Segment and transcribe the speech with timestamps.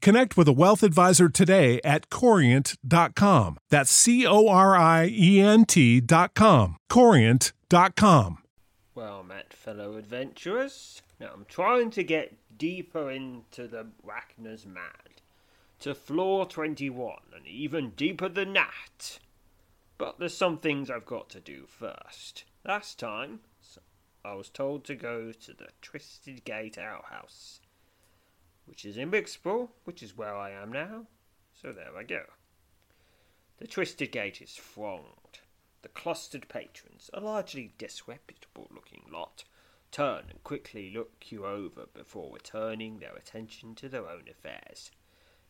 [0.00, 3.58] connect with a wealth advisor today at corient.com.
[3.70, 6.76] That's C O R I E N T.com.
[6.88, 8.38] Corient.com.
[8.94, 11.02] Well met, fellow adventurers.
[11.20, 15.20] Now I'm trying to get deeper into the Wagner's Mad,
[15.80, 19.18] to floor 21, and even deeper than that.
[19.98, 22.44] But there's some things I've got to do first.
[22.64, 23.40] Last time,
[24.24, 27.60] I was told to go to the Twisted Gate outhouse,
[28.66, 31.06] which is in Bixborough, which is where I am now.
[31.54, 32.24] So there I go.
[33.58, 35.40] The Twisted Gate is thronged.
[35.82, 39.44] The clustered patrons, a largely disreputable looking lot,
[39.90, 44.90] turn and quickly look you over before returning their attention to their own affairs.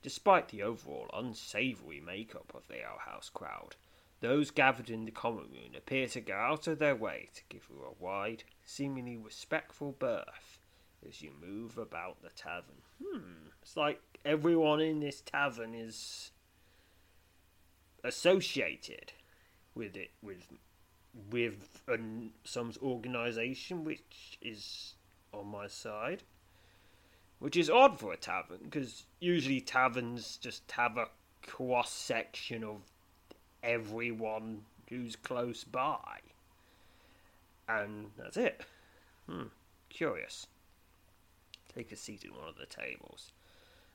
[0.03, 3.76] Despite the overall unsavoury makeup of the alehouse crowd,
[4.21, 7.66] those gathered in the common room appear to go out of their way to give
[7.69, 10.59] you a wide, seemingly respectful berth
[11.06, 12.82] as you move about the tavern.
[13.02, 16.30] Hmm, it's like everyone in this tavern is
[18.04, 19.12] associated
[19.74, 20.46] with it, with
[21.30, 24.94] with an, some organisation which is
[25.32, 26.22] on my side,
[27.38, 31.08] which is odd for a tavern because usually taverns just have a
[31.46, 32.82] cross section of
[33.62, 36.18] everyone who's close by,
[37.68, 38.60] and that's it.
[39.28, 39.44] Hmm,
[39.88, 40.46] curious.
[41.76, 43.32] Take a seat at one of the tables.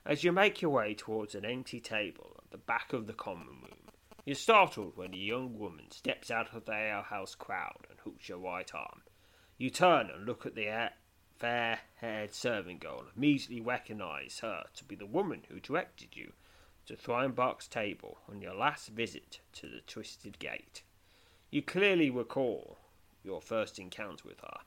[0.06, 3.48] As you make your way towards an empty table at the back of the common
[3.48, 3.90] room,
[4.24, 8.38] you're startled when a young woman steps out of the alehouse crowd and hooks your
[8.38, 9.02] right arm.
[9.58, 10.92] You turn and look at the
[11.40, 16.34] fair haired serving girl and immediately recognize her to be the woman who directed you
[16.86, 20.84] to Thrinebark's table on your last visit to the Twisted Gate.
[21.50, 22.78] You clearly recall
[23.24, 24.60] your first encounter with her.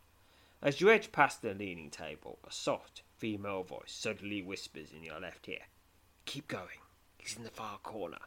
[0.60, 5.20] As you edge past the leaning table, a soft female voice suddenly whispers in your
[5.20, 5.66] left ear,
[6.26, 6.80] Keep going,
[7.18, 8.18] he's in the far corner.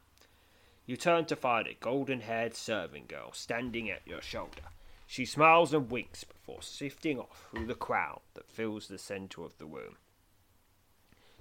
[0.85, 4.61] You turn to find a golden haired serving girl standing at your shoulder.
[5.05, 9.57] She smiles and winks before sifting off through the crowd that fills the centre of
[9.57, 9.95] the room.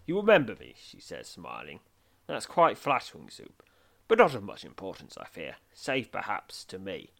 [0.07, 1.81] You remember me, she says, smiling.
[2.27, 3.63] That's quite flattering, Soup,
[4.09, 7.11] but not of much importance, I fear, save perhaps to me.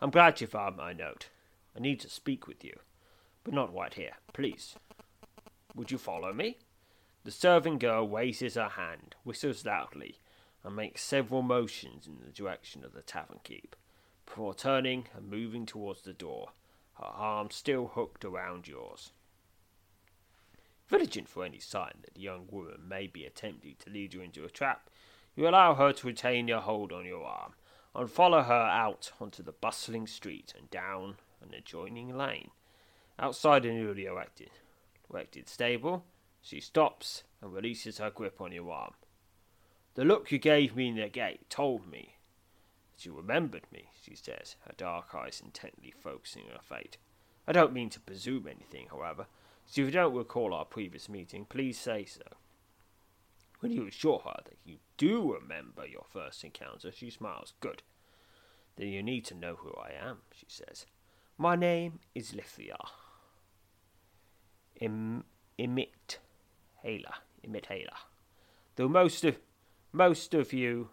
[0.00, 1.28] I'm glad you found my note.
[1.76, 2.78] I need to speak with you,
[3.44, 4.76] but not right here, please.
[5.74, 6.58] Would you follow me?
[7.24, 10.18] The serving girl raises her hand, whistles loudly,
[10.64, 13.76] and makes several motions in the direction of the tavern keep,
[14.26, 16.50] before turning and moving towards the door,
[16.94, 19.12] her arm still hooked around yours.
[20.88, 24.44] Vigilant for any sign that the young woman may be attempting to lead you into
[24.44, 24.90] a trap,
[25.36, 27.54] you allow her to retain your hold on your arm,
[27.94, 32.50] and follow her out onto the bustling street and down an adjoining lane.
[33.18, 34.50] Outside a newly erected,
[35.10, 36.04] erected stable,
[36.40, 38.94] she stops and releases her grip on your arm.
[39.94, 42.16] The look you gave me in the gate told me
[42.94, 46.96] that you remembered me, she says, her dark eyes intently focusing on her fate.
[47.46, 49.26] I don't mean to presume anything, however,
[49.66, 52.22] so if you don't recall our previous meeting, please say so.
[53.60, 57.52] When you assure her that you do remember your first encounter, she smiles.
[57.60, 57.82] Good.
[58.76, 60.86] Then you need to know who I am, she says.
[61.36, 62.78] My name is Lithia.
[64.80, 65.24] Im-
[65.58, 66.18] Emit
[66.82, 67.16] Hala.
[67.42, 67.68] Emit.
[68.76, 69.38] Though most of
[69.92, 70.88] most of you,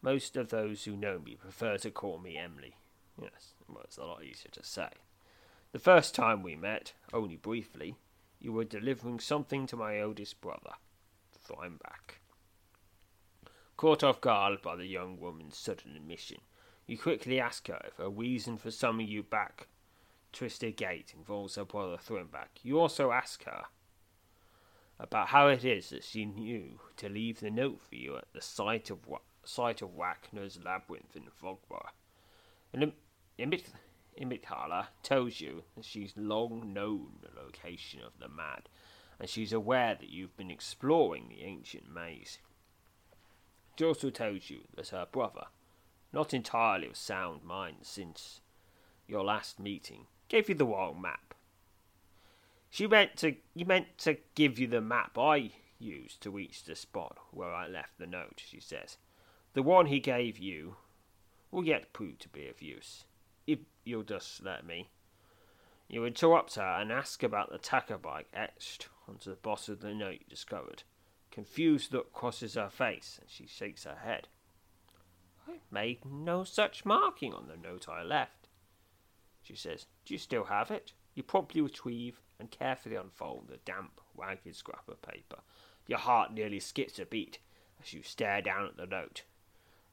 [0.00, 2.76] most of those who know me prefer to call me Emily.
[3.20, 4.88] Yes, well, it's a lot easier to say.
[5.72, 7.96] The first time we met, only briefly,
[8.38, 10.74] you were delivering something to my oldest brother,
[11.46, 12.20] Thrimeback.
[13.76, 16.38] Caught off guard by the young woman's sudden admission,
[16.86, 19.66] you quickly ask her if her reason for summoning you back
[20.38, 22.60] Twisted Gate involves her brother Thrimeback.
[22.62, 23.64] You also ask her
[25.00, 28.40] about how it is that she knew to leave the note for you at the
[28.40, 29.00] site of
[29.42, 31.90] site of Wagner's labyrinth in Fogborough.
[32.72, 32.92] And
[33.36, 33.72] Imit-
[34.16, 38.68] Imithala tells you that she's long known the location of the mad,
[39.18, 42.38] and she's aware that you've been exploring the ancient maze.
[43.76, 45.46] She also tells you that her brother,
[46.12, 48.40] not entirely of sound mind since
[49.08, 51.34] your last meeting, gave you the wrong map.
[52.70, 56.74] She meant to you meant to give you the map I used to reach the
[56.74, 58.98] spot where I left the note, she says.
[59.54, 60.76] The one he gave you
[61.50, 63.04] will yet prove to be of use,
[63.46, 64.88] if you'll just let me.
[65.88, 70.20] You interrupt her and ask about the Takabike etched onto the bottom of the note
[70.20, 70.82] you discovered.
[71.30, 74.28] Confused look crosses her face, and she shakes her head.
[75.48, 78.37] I made no such marking on the note I left.
[79.48, 80.92] She says, Do you still have it?
[81.14, 85.38] You promptly retrieve and carefully unfold the damp, ragged scrap of paper.
[85.86, 87.38] Your heart nearly skips a beat
[87.80, 89.22] as you stare down at the note.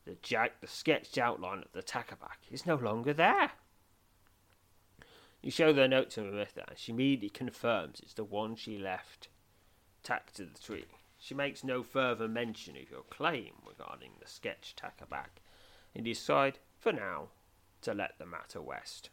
[0.03, 3.53] The, jack, the sketched outline of the Takabak is no longer there.
[5.41, 9.29] You show the note to Maritha, and she immediately confirms it's the one she left
[10.03, 10.87] tacked to the tree.
[11.17, 15.41] She makes no further mention of your claim regarding the sketch Takabak,
[15.95, 17.29] and decide, for now,
[17.83, 19.11] to let the matter rest.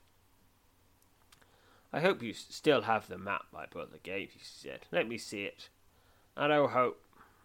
[1.92, 4.86] I hope you still have the map my brother gave you, she said.
[4.90, 5.68] Let me see it,
[6.36, 7.02] and I will hope,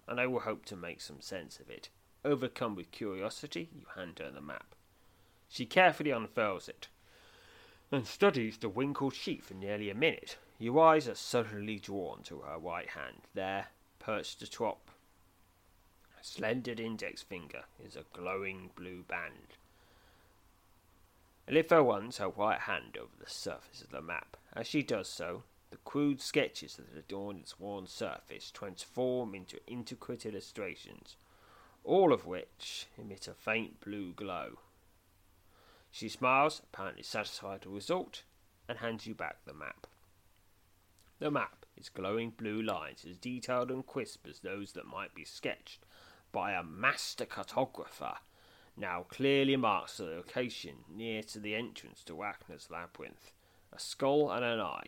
[0.07, 1.89] and I will hope to make some sense of it.
[2.23, 4.75] Overcome with curiosity, you hand her the map.
[5.49, 6.87] She carefully unfurls it
[7.91, 10.37] and studies the wrinkled sheet for nearly a minute.
[10.59, 13.21] Your eyes are suddenly drawn to her right hand.
[13.33, 13.67] There,
[13.99, 14.91] perched atop
[16.19, 19.55] a slender index finger, is a glowing blue band.
[21.47, 24.37] Elitha runs her right hand over the surface of the map.
[24.53, 30.25] As she does so, the crude sketches that adorn its worn surface transform into intricate
[30.25, 31.17] illustrations
[31.87, 34.59] all of which emit a faint blue glow.
[35.89, 38.23] She smiles, apparently satisfied with the result,
[38.67, 39.87] and hands you back the map.
[41.19, 45.23] The map, its glowing blue lines, as detailed and crisp as those that might be
[45.23, 45.85] sketched
[46.33, 48.17] by a master cartographer,
[48.77, 53.31] now clearly marks the location near to the entrance to Wagner's labyrinth.
[53.73, 54.87] A skull and an eye,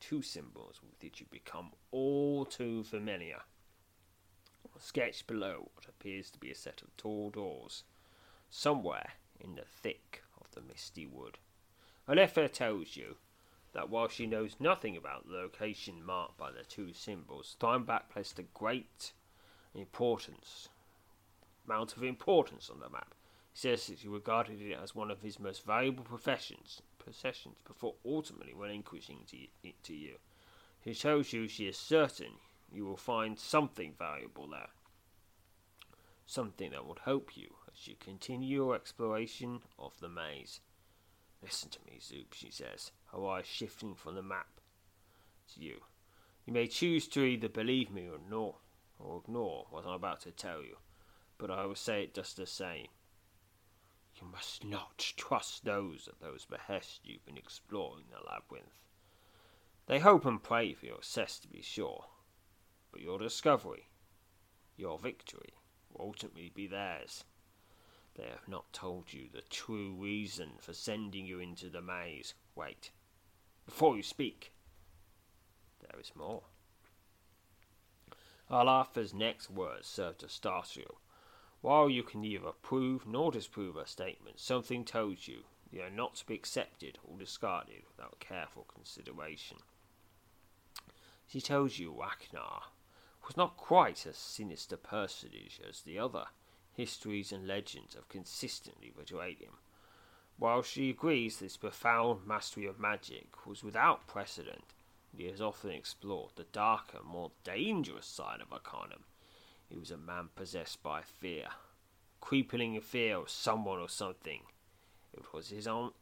[0.00, 3.38] two symbols with which you become all too familiar.
[4.76, 7.84] Sketched below what appears to be a set of tall doors,
[8.50, 11.38] somewhere in the thick of the misty wood.
[12.08, 13.16] Elitha tells you
[13.72, 18.38] that while she knows nothing about the location marked by the two symbols, Thrimeback placed
[18.38, 19.12] a great
[19.74, 20.68] importance,
[21.66, 23.14] amount of importance on the map.
[23.58, 28.54] Says that he regarded it as one of his most valuable professions, possessions before ultimately
[28.54, 29.26] relinquishing
[29.64, 30.14] it to you.
[30.80, 32.34] He tells you she is certain
[32.70, 34.68] you will find something valuable there.
[36.24, 40.60] Something that would help you as you continue your exploration of the maze.
[41.42, 44.60] Listen to me, Zoop, she says, her eyes shifting from the map
[45.52, 45.78] to you.
[46.46, 48.54] You may choose to either believe me or ignore,
[49.00, 50.76] or ignore what I'm about to tell you,
[51.38, 52.86] but I will say it just the same.
[54.20, 58.80] You must not trust those at those behests you've been exploring the labyrinth.
[59.86, 62.06] They hope and pray for your success, to be sure,
[62.90, 63.88] but your discovery,
[64.76, 65.54] your victory,
[65.90, 67.24] will ultimately be theirs.
[68.16, 72.34] They have not told you the true reason for sending you into the maze.
[72.56, 72.90] Wait.
[73.64, 74.52] Before you speak,
[75.80, 76.42] there is more.
[78.50, 80.96] Alartha's next words serve to startle you.
[81.60, 86.14] While you can neither prove nor disprove a statement, something tells you they are not
[86.16, 89.58] to be accepted or discarded without careful consideration.
[91.26, 92.62] She tells you Wagner
[93.26, 96.26] was not quite as sinister a personage as the other.
[96.72, 99.58] Histories and legends have consistently portrayed him.
[100.38, 104.74] While she agrees this profound mastery of magic was without precedent,
[105.14, 109.02] he has often explored the darker, more dangerous side of Arcanum.
[109.68, 111.48] He was a man possessed by fear,
[112.20, 114.42] creeping fear of someone or something.
[115.12, 115.92] It was his own,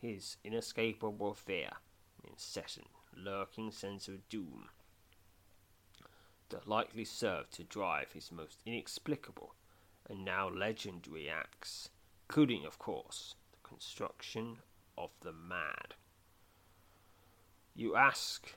[0.00, 1.70] his inescapable fear,
[2.24, 4.68] incessant, lurking sense of doom
[6.48, 9.54] that likely served to drive his most inexplicable
[10.08, 11.88] and now legendary acts,
[12.28, 14.58] including, of course, the construction
[14.96, 15.94] of the mad.
[17.74, 18.54] You ask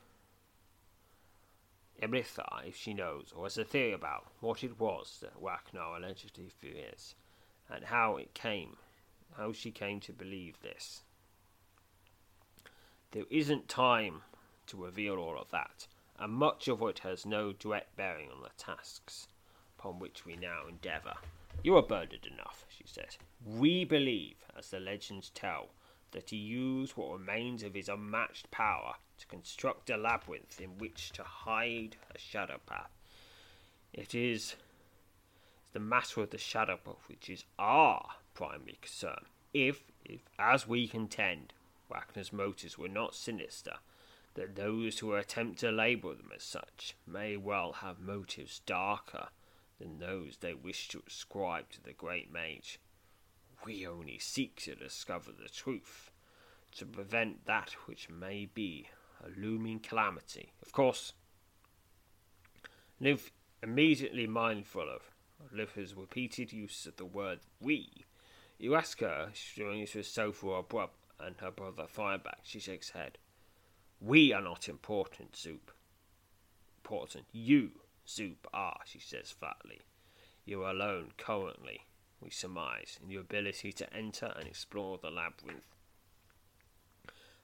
[2.01, 6.49] Emitha if she knows or has a theory about what it was that Wagner allegedly
[6.49, 7.15] fears,
[7.69, 8.77] and how it came,
[9.37, 11.03] how she came to believe this.
[13.11, 14.21] There isn't time
[14.67, 15.87] to reveal all of that,
[16.17, 19.27] and much of it has no direct bearing on the tasks
[19.77, 21.15] upon which we now endeavour.
[21.63, 23.17] You are burdened enough, she said.
[23.45, 25.69] We believe, as the legends tell,
[26.11, 31.11] that he used what remains of his unmatched power to construct a labyrinth in which
[31.11, 32.91] to hide a shadow path.
[33.93, 34.55] It is
[35.73, 39.25] the matter of the shadow path which is our primary concern.
[39.53, 41.53] If, if, as we contend,
[41.89, 43.77] Wagner's motives were not sinister,
[44.35, 49.29] that those who attempt to label them as such may well have motives darker
[49.79, 52.79] than those they wish to ascribe to the great mage.
[53.65, 56.11] We only seek to discover the truth,
[56.77, 58.87] to prevent that which may be
[59.23, 60.53] a looming calamity.
[60.61, 61.13] Of course,
[62.99, 65.11] live immediately mindful of
[65.51, 68.05] Liver's repeated use of the word we.
[68.57, 72.39] You ask her she's doing this with Sophie or brother, and her brother Fireback.
[72.43, 73.17] She shakes head.
[73.99, 75.71] We are not important, Zoop.
[76.77, 77.25] Important.
[77.33, 77.71] You,
[78.07, 79.81] Zoop, are, she says flatly.
[80.45, 81.81] You are alone currently,
[82.21, 85.63] we surmise, in your ability to enter and explore the labyrinth.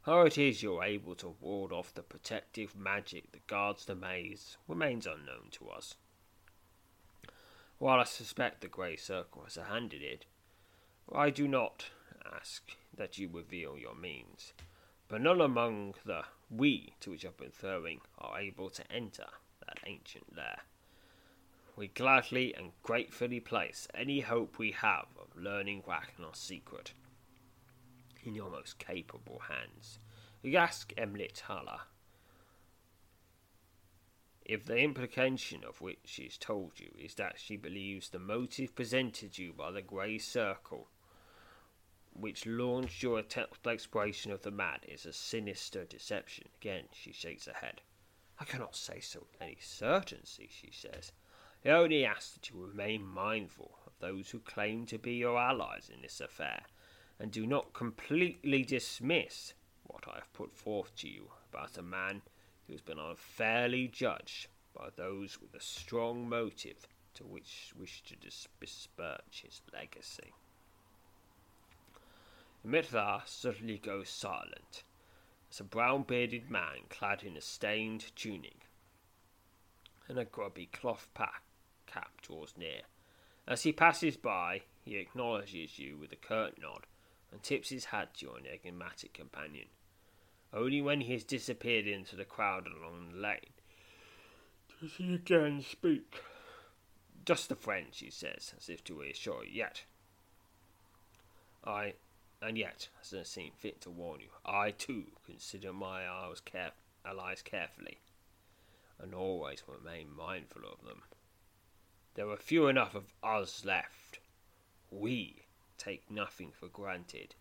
[0.04, 4.58] How it is you're able to ward off the protective magic that guards the maze
[4.68, 5.96] remains unknown to us.
[7.80, 10.26] While I suspect the Grey Circle has a hand in it,
[11.12, 11.86] I do not
[12.36, 14.54] ask that you reveal your means,
[15.08, 19.28] but none among the we to which I've been referring are able to enter
[19.66, 20.62] that ancient lair.
[21.76, 26.94] We gladly and gratefully place any hope we have of learning Ragnar's secret
[28.24, 30.00] in your most capable hands.
[30.42, 31.82] We ask Emlit Hala
[34.46, 38.76] if the implication of which she has told you is that she believes the motive
[38.76, 40.88] presented you by the Grey Circle,
[42.14, 43.24] which launched your
[43.66, 46.48] exploration of the mad, is a sinister deception.
[46.62, 47.82] Again, she shakes her head.
[48.40, 51.12] I cannot say so with any certainty, she says.
[51.66, 55.90] I only ask that you remain mindful of those who claim to be your allies
[55.92, 56.66] in this affair,
[57.20, 62.22] and do not completely dismiss what I have put forth to you about a man
[62.68, 68.16] who has been unfairly judged by those with a strong motive to which wish to
[68.60, 70.34] besmirch his legacy.
[72.64, 74.84] Mithra suddenly goes silent
[75.50, 78.68] as a brown bearded man clad in a stained tunic
[80.08, 81.45] and a grubby cloth pack
[81.96, 82.82] cap draws near.
[83.48, 86.86] As he passes by, he acknowledges you with a curt nod
[87.32, 89.68] and tips his hat to your enigmatic companion.
[90.54, 93.54] Only when he has disappeared into the crowd along the lane
[94.82, 96.22] does he again speak.
[97.26, 99.52] Just a friend, she says, as if to reassure you.
[99.54, 99.84] Yet,
[101.64, 101.94] I,
[102.42, 106.42] and yet, as I seem fit to warn you, I too consider my allies,
[107.06, 107.98] allies carefully,
[109.02, 111.02] and always remain mindful of them.
[112.16, 114.20] There are few enough of us left.
[114.90, 117.36] We take nothing for granted,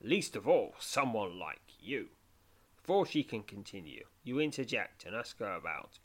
[0.00, 2.10] least of all someone like you.
[2.76, 5.98] Before she can continue, you interject and ask her about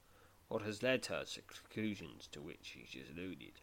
[0.47, 3.61] what has led her to conclusions to which she has alluded.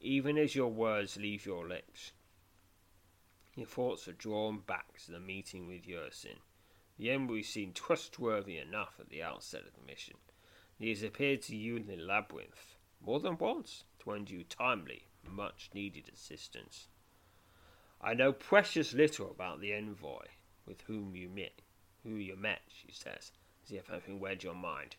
[0.00, 2.12] Even as your words leave your lips,
[3.54, 6.38] your thoughts are drawn back to the meeting with Yersin.
[6.96, 10.16] The envoy seemed trustworthy enough at the outset of the mission.
[10.78, 12.71] He has appeared to you in the labyrinth
[13.04, 16.88] more than once to lend you timely, much needed assistance.
[18.00, 20.26] I know precious little about the envoy
[20.66, 21.62] with whom you met,
[22.02, 23.32] who you met, she says,
[23.64, 24.96] as if having read your mind.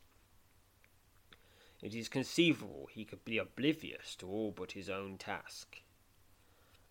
[1.81, 5.81] It is conceivable he could be oblivious to all but his own task,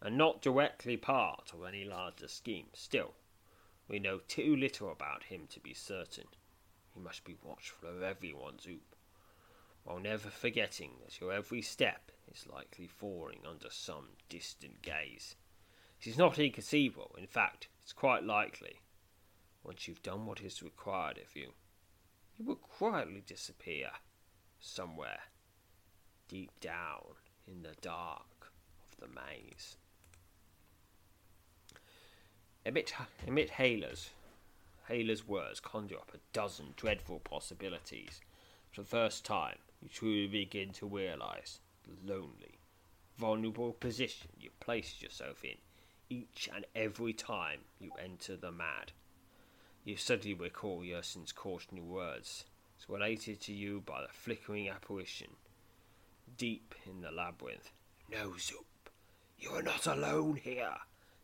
[0.03, 2.67] and not directly part of any larger scheme.
[2.75, 3.15] Still,
[3.89, 6.27] we know too little about him to be certain.
[6.95, 8.67] He must be watchful of everyone's
[9.85, 15.37] while never forgetting that your every step is likely falling under some distant gaze.
[16.01, 18.81] It is not inconceivable, in fact, it's quite likely.
[19.65, 21.53] Once you've done what is required of you,
[22.37, 23.91] you will quietly disappear
[24.59, 25.21] somewhere
[26.29, 27.03] deep down
[27.47, 28.53] in the dark
[28.91, 29.77] of the maze.
[32.65, 32.95] Emit,
[33.27, 34.11] emit Haler's,
[34.89, 38.21] Haler's words conjure up a dozen dreadful possibilities.
[38.71, 42.61] For the first time, you truly begin to realize the lonely,
[43.19, 45.57] vulnerable position you placed yourself in
[46.09, 48.93] each and every time you enter the mad.
[49.85, 52.45] You suddenly recall Yersin's cautionary words,
[52.79, 55.29] as related to you by the flickering apparition
[56.37, 57.73] deep in the labyrinth.
[58.11, 58.91] No, Zoop,
[59.39, 60.77] you are not alone here.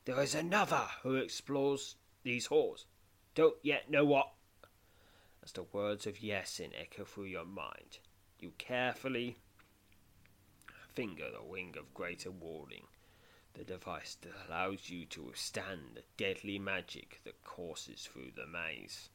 [0.04, 2.86] There is another who explores these halls.
[3.34, 4.32] Don't yet know what.
[5.42, 7.98] As the words of Yersin echo through your mind,
[8.40, 9.36] you carefully
[10.94, 12.84] finger the wing of greater warding,
[13.54, 19.08] the device that allows you to withstand the deadly magic that courses through the maze.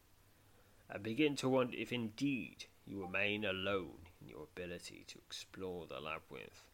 [0.90, 6.00] I begin to wonder if indeed you remain alone in your ability to explore the
[6.00, 6.68] labyrinth.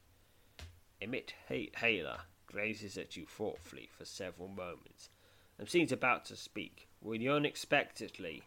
[1.01, 2.20] Emit Haler
[2.51, 5.10] gazes at you thoughtfully for several moments
[5.58, 8.44] and seems about to speak when you unexpectedly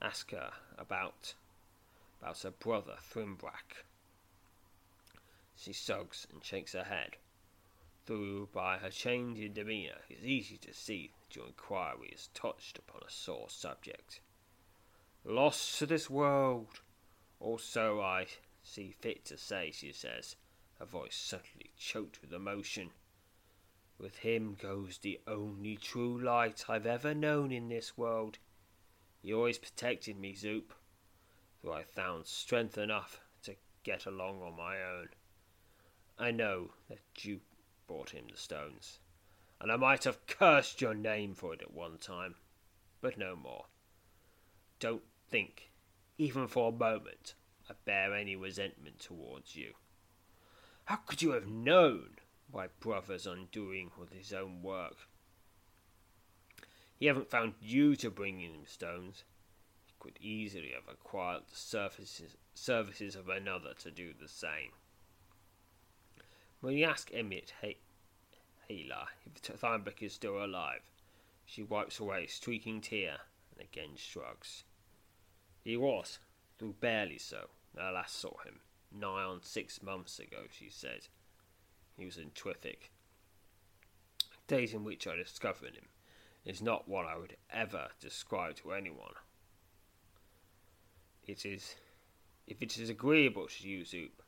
[0.00, 1.34] ask her about
[2.24, 3.84] about her brother Thrimbrak.
[5.56, 7.16] She shrugs and shakes her head.
[8.06, 12.28] Though by her change in demeanour it is easy to see that your inquiry has
[12.32, 14.20] touched upon a sore subject.
[15.22, 16.80] Lost to this world,
[17.40, 18.26] or so I
[18.62, 20.36] see fit to say, she says,
[20.78, 22.90] her voice suddenly choked with emotion.
[23.98, 28.38] With him goes the only true light I've ever known in this world.
[29.22, 30.74] He always protected me, Zoop,
[31.72, 35.08] I found strength enough to get along on my own.
[36.18, 37.40] I know that you
[37.86, 38.98] brought him the stones,
[39.60, 42.36] and I might have cursed your name for it at one time,
[43.00, 43.66] but no more.
[44.78, 45.70] Don't think,
[46.18, 47.34] even for a moment,
[47.68, 49.74] I bear any resentment towards you.
[50.84, 52.16] How could you have known
[52.52, 55.08] my brother's undoing with his own work?
[56.98, 59.24] He haven't found you to bring him stones.
[60.04, 64.72] He could easily have acquired the services, services of another to do the same.
[66.60, 67.54] When you ask Emmett
[68.68, 70.90] Haler if Thunbeck is still alive,
[71.46, 73.18] she wipes away a streaking tear
[73.52, 74.64] and again shrugs.
[75.62, 76.18] He was,
[76.58, 77.48] though barely so.
[77.78, 78.60] I last saw him
[78.92, 81.08] nigh on six months ago, she said.
[81.96, 82.90] He was in Twithick.
[84.46, 85.88] Days in which I discovered him
[86.44, 89.14] is not what I would ever describe to anyone.
[91.26, 91.76] It is,
[92.46, 94.22] if it is agreeable to you, Zoop,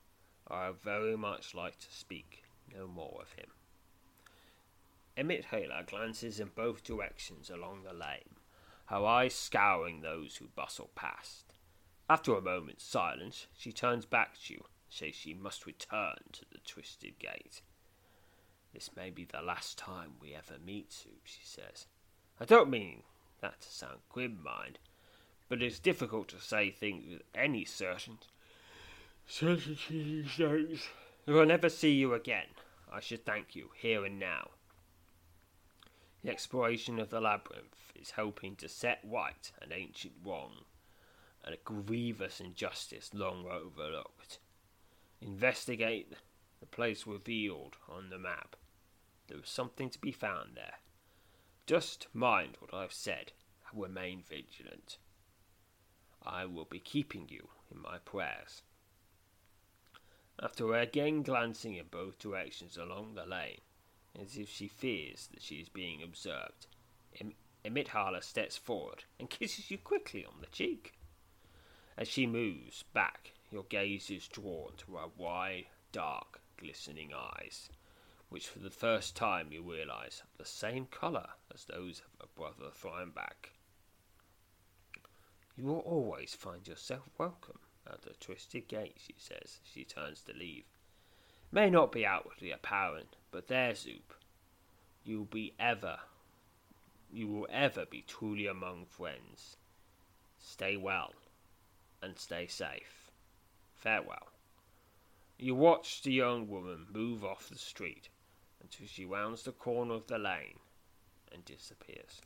[0.48, 3.50] I very much like to speak no more of him.
[5.16, 8.37] Emmett Haler glances in both directions along the lane,
[8.87, 11.52] her eyes scouring those who bustle past.
[12.09, 16.59] After a moment's silence, she turns back to you says she must return to the
[16.66, 17.62] twisted gate.
[18.72, 21.87] This may be the last time we ever meet, Zoop, she says.
[22.40, 23.02] I don't mean
[23.40, 24.78] that to sound grim, mind,
[25.48, 28.28] but it's difficult to say things with any certainty
[29.26, 30.88] certainty these days.
[31.26, 32.46] If I never see you again,
[32.92, 34.50] I should thank you here and now.
[36.22, 40.64] The exploration of the labyrinth is helping to set right an ancient wrong
[41.44, 44.38] and a grievous injustice long overlooked.
[45.20, 46.12] Investigate
[46.61, 48.56] the place revealed on the map.
[49.28, 50.74] There is something to be found there.
[51.66, 53.32] Just mind what I've said
[53.70, 54.98] and remain vigilant.
[56.26, 58.62] I will be keeping you in my prayers.
[60.42, 63.60] After again glancing in both directions along the lane,
[64.20, 66.66] as if she fears that she is being observed,
[67.64, 70.98] Emmett Haler steps forward and kisses you quickly on the cheek.
[71.96, 77.70] As she moves back, your gaze is drawn to her wide, dark, glistening eyes,
[78.28, 82.28] which for the first time you realize have the same color as those of her
[82.34, 83.52] brother Thrineback.
[85.56, 89.40] You will always find yourself welcome at the twisted gate, she says.
[89.42, 90.64] as She turns to leave.
[91.50, 94.14] May not be outwardly apparent, but there, Zoop,
[95.04, 95.98] you'll be ever,
[97.10, 99.56] you will ever be truly among friends.
[100.38, 101.14] Stay well
[102.02, 103.10] and stay safe.
[103.74, 104.28] Farewell.
[105.38, 108.08] You watch the young woman move off the street
[108.60, 110.58] until she rounds the corner of the lane
[111.32, 112.20] and disappears.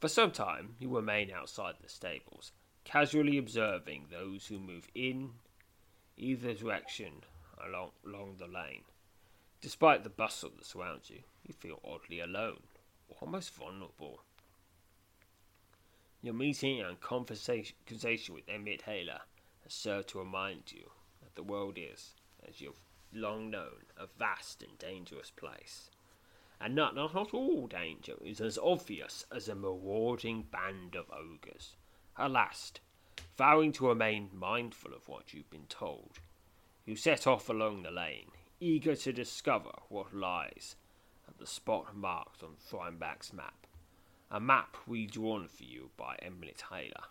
[0.00, 2.52] For some time you remain outside the stables,
[2.84, 5.30] casually observing those who move in
[6.16, 7.24] either direction
[7.66, 8.84] along, along the lane.
[9.60, 12.60] Despite the bustle that surrounds you, you feel oddly alone,
[13.20, 14.22] almost vulnerable.
[16.22, 19.22] Your meeting and conversation, conversation with Emmett Haler
[19.64, 20.90] has served to remind you
[21.22, 22.14] that the world is,
[22.48, 22.80] as you've
[23.12, 25.90] long known, a vast and dangerous place.
[26.60, 31.76] And not, not, not all danger is as obvious as a marauding band of ogres.
[32.16, 32.72] Alas,
[33.36, 36.18] vowing to remain mindful of what you've been told,
[36.84, 40.74] you set off along the lane, eager to discover what lies
[41.28, 43.66] at the spot marked on Thrineback's map.
[44.30, 47.04] A map redrawn for you by Emily Taylor.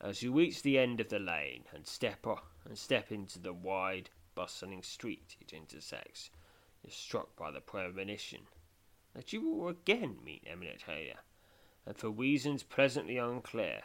[0.00, 3.52] As you reach the end of the lane and step up and step into the
[3.52, 6.30] wide, bustling street it intersects,
[6.82, 8.40] you're struck by the premonition
[9.14, 11.20] that you will again meet Emily Taylor,
[11.86, 13.82] and for reasons presently unclear,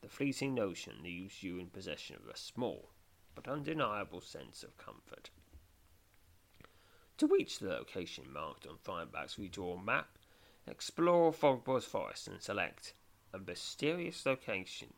[0.00, 2.90] the fleeting notion leaves you in possession of a small
[3.34, 5.30] but undeniable sense of comfort.
[7.18, 10.18] To reach the location marked on Thrineback's redrawn map,
[10.66, 12.94] explore Fogbore's Forest and select
[13.32, 14.92] a mysterious location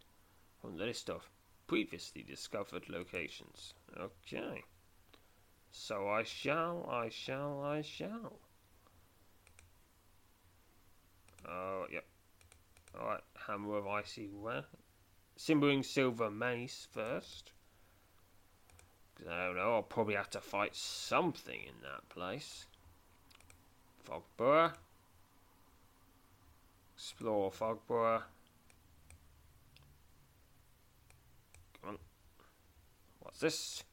[0.61, 1.31] from the list of
[1.67, 3.75] previously discovered locations.
[3.99, 4.65] Okay.
[5.71, 8.39] So I shall, I shall, I shall.
[11.49, 12.05] Oh, yep.
[12.99, 14.65] Alright, Hammer of Icy Where?
[15.37, 17.53] Simmering Silver Mace first.
[19.29, 22.67] I don't know, I'll probably have to fight something in that place.
[24.05, 24.73] Fogborough.
[26.95, 28.23] Explore Fogborough.
[31.81, 31.99] Come on.
[33.21, 33.85] What's this?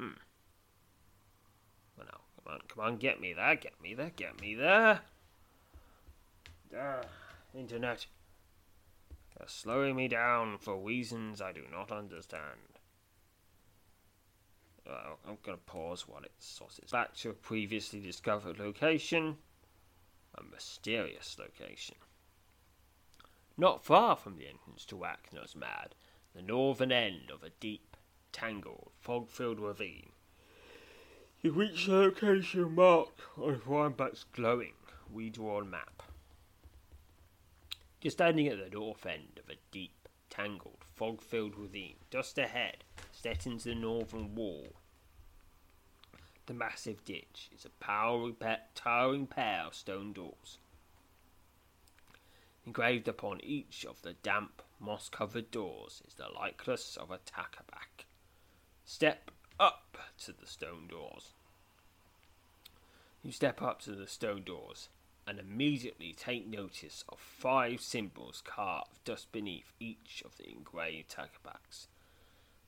[0.00, 0.16] Hmm.
[1.98, 5.00] Well, now, come on, come on, get me there, get me there, get me there.
[6.74, 7.02] Ah,
[7.54, 8.06] internet.
[9.36, 12.78] They're slowing me down for reasons I do not understand.
[14.86, 19.36] I'm going to pause while it sorts back to a previously discovered location.
[20.34, 21.96] A mysterious location.
[23.56, 25.94] Not far from the entrance to Wagner's Mad,
[26.34, 27.89] the northern end of a deep,
[28.32, 30.10] tangled, fog-filled ravine.
[31.42, 34.74] You reach the location marked on Thrineback's glowing,
[35.10, 36.02] redrawn map.
[38.02, 41.96] You're standing at the north end of a deep, tangled, fog filled ravine.
[42.10, 44.74] Just ahead, set into the northern wall.
[46.46, 47.70] The massive ditch is a
[48.74, 50.58] towering pair of stone doors.
[52.66, 58.06] Engraved upon each of the damp, moss covered doors is the likeness of a Takeback.
[58.92, 61.32] Step up to the stone doors.
[63.22, 64.88] You step up to the stone doors
[65.28, 71.86] and immediately take notice of five symbols carved just beneath each of the engraved Takebacks.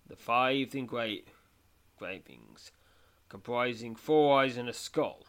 [0.07, 1.25] The five engra-
[1.99, 2.71] engravings,
[3.29, 5.25] comprising four eyes and a skull,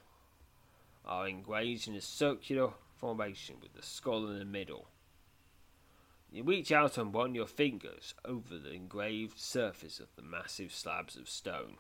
[1.04, 4.90] are engraved in a circular formation with the skull in the middle.
[6.34, 11.16] You reach out and run your fingers over the engraved surface of the massive slabs
[11.16, 11.78] of stone.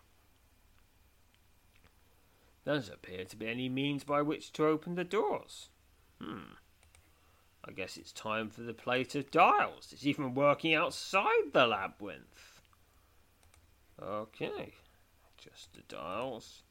[2.63, 5.69] There doesn't appear to be any means by which to open the doors.
[6.21, 6.53] Hmm.
[7.65, 9.89] I guess it's time for the plate of dials.
[9.91, 12.61] It's even working outside the labyrinth.
[13.99, 14.75] Okay.
[15.39, 16.61] Just the dials.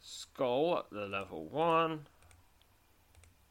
[0.00, 2.06] Skull at the level one.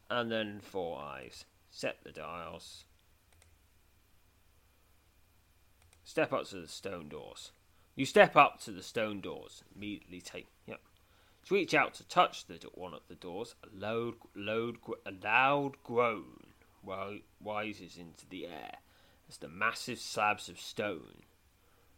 [0.10, 1.46] And then four eyes.
[1.70, 2.86] Set the dials.
[6.14, 7.54] Step up to the stone doors.
[7.96, 9.64] You step up to the stone doors.
[9.76, 10.46] Immediately take.
[10.68, 10.80] Yep.
[11.48, 14.76] To reach out to touch the one of the doors, a loud, loud,
[15.08, 16.52] a loud groan
[17.44, 18.76] rises into the air
[19.28, 21.24] as the massive slabs of stone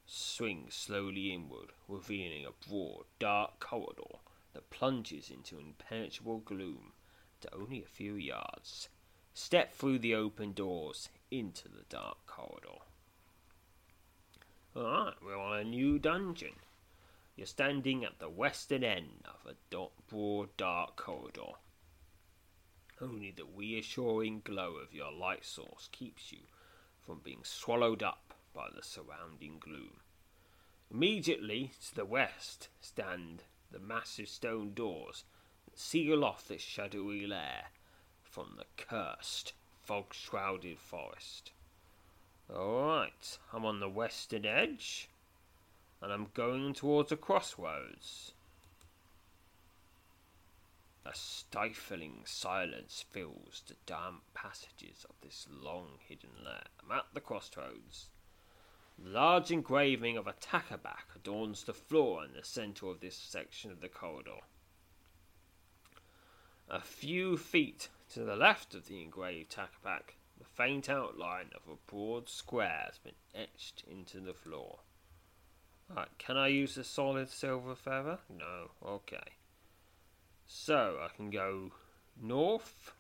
[0.06, 4.19] swing slowly inward, revealing a broad, dark corridor
[4.54, 6.93] that plunges into impenetrable gloom
[7.41, 8.88] to only a few yards.
[9.34, 12.80] Step through the open doors into the dark corridor.
[14.78, 16.56] Alright, we're on a new dungeon.
[17.38, 21.54] You're standing at the western end of a broad, dark corridor.
[23.00, 26.40] Only the reassuring glow of your light source keeps you
[27.00, 30.02] from being swallowed up by the surrounding gloom.
[30.92, 35.24] Immediately to the west stand the massive stone doors
[35.64, 37.68] that seal off this shadowy lair
[38.24, 41.54] from the cursed, fog shrouded forest.
[42.50, 45.10] Alright, I'm on the western edge
[46.02, 48.34] and I'm going towards a crossroads.
[51.06, 56.64] A stifling silence fills the damp passages of this long hidden lair.
[56.84, 58.10] I'm at the crossroads.
[58.98, 63.72] The large engraving of a Takeback adorns the floor in the centre of this section
[63.72, 64.42] of the corridor.
[66.70, 71.91] A few feet to the left of the engraved Takeback, the faint outline of a
[71.91, 74.80] broad square has been etched into the floor.
[75.95, 78.19] Right, can I use a solid silver feather?
[78.30, 79.34] No, okay.
[80.48, 81.71] So I can go
[82.21, 82.93] north,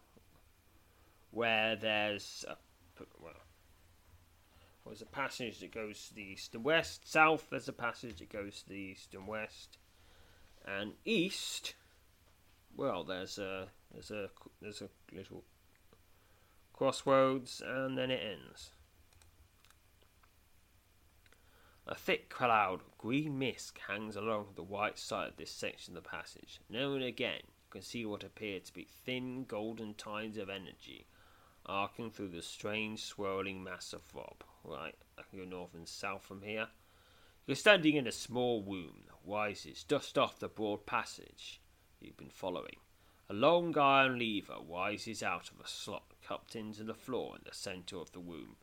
[1.31, 2.55] where there's a,
[3.21, 3.33] well,
[4.85, 7.11] There's a passage that goes to the east and west.
[7.11, 9.77] South, there's a passage that goes to the east and west.
[10.65, 11.75] And east,
[12.75, 14.29] well, there's a there's a
[14.61, 15.43] there's a little
[16.75, 18.71] crossroads, and then it ends.
[21.87, 26.03] A thick cloud of green mist hangs along the white side of this section of
[26.03, 26.59] the passage.
[26.69, 31.05] Now and again, you can see what appear to be thin golden tides of energy
[31.65, 34.43] arcing through the strange swirling mass of fog.
[34.63, 36.67] Right, I go north and south from here.
[37.45, 41.61] You're standing in a small room that rises just off the broad passage
[42.01, 42.77] you've been following.
[43.29, 47.55] A long iron lever rises out of a slot cupped into the floor in the
[47.55, 48.55] centre of the room.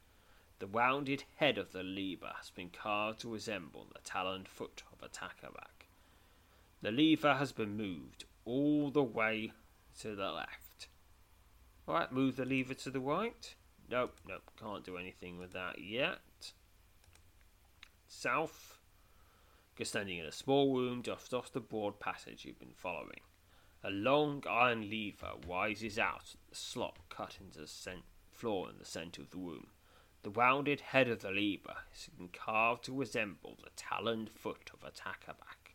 [0.58, 5.02] The rounded head of the lever has been carved to resemble the taloned foot of
[5.02, 5.88] a tackleback.
[6.82, 9.52] The lever has been moved all the way
[10.00, 10.88] to the left.
[11.88, 13.54] Alright, move the lever to the right.
[13.90, 16.52] Nope, nope, can't do anything with that yet.
[18.06, 18.78] South.
[19.76, 23.20] You're standing in a small room just off the broad passage you've been following.
[23.82, 28.84] A long iron lever rises out the slot cut into the cent- floor in the
[28.84, 29.68] centre of the room.
[30.22, 34.90] The rounded head of the lever is carved to resemble the taloned foot of a
[34.90, 35.72] tackleback.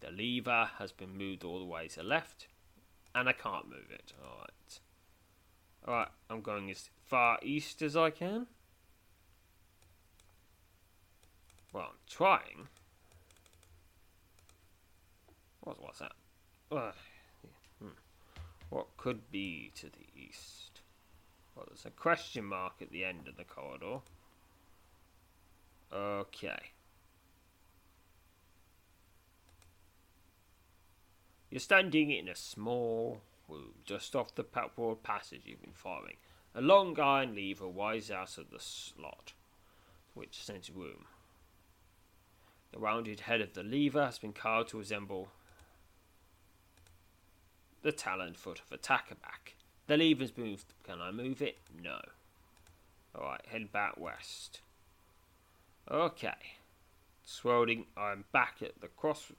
[0.00, 2.48] The lever has been moved all the way to the left,
[3.14, 4.14] and I can't move it.
[4.18, 4.80] Alright.
[5.86, 8.46] Alright, I'm going as far east as I can.
[11.74, 12.68] Well, I'm trying.
[15.60, 16.12] What was that?
[16.72, 17.11] Hmm.
[18.72, 20.80] What could be to the east?
[21.54, 23.98] Well, there's a question mark at the end of the corridor.
[25.92, 26.70] Okay.
[31.50, 36.16] You're standing in a small room just off the broad passage you've been following.
[36.54, 39.34] A long iron lever rises out of the slot,
[40.14, 41.04] which centre room.
[42.72, 45.28] The rounded head of the lever has been carved to resemble
[47.82, 49.54] the taloned foot of a tackleback.
[49.86, 50.72] The lever's moved.
[50.84, 51.58] Can I move it?
[51.82, 52.00] No.
[53.14, 54.60] Alright, head back west.
[55.90, 56.30] Okay.
[57.24, 59.30] Swirling, I'm back at the cross.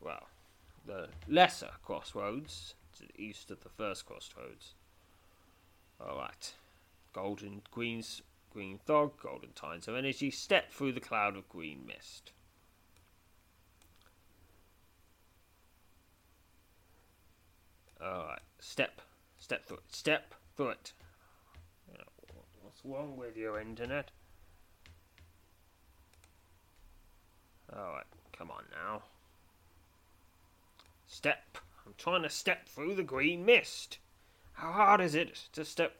[0.00, 0.26] Well,
[0.86, 4.74] the lesser crossroads to the east of the first crossroads.
[6.00, 6.54] Alright.
[7.12, 10.30] Golden greens, green fog, golden tides of energy.
[10.30, 12.32] Step through the cloud of green mist.
[18.02, 18.40] Alright.
[18.58, 19.00] Step
[19.42, 19.82] Step through it.
[19.94, 20.92] Step through it.
[22.62, 24.12] What's wrong with your internet?
[27.74, 28.06] Alright,
[28.38, 29.02] come on now.
[31.08, 31.58] Step.
[31.84, 33.98] I'm trying to step through the green mist.
[34.52, 35.96] How hard is it to step?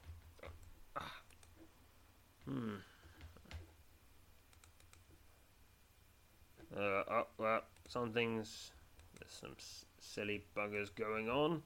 [2.44, 2.74] Hmm.
[6.76, 8.70] Uh, oh, well, something's.
[9.18, 9.56] There's some
[10.02, 11.62] silly buggers going on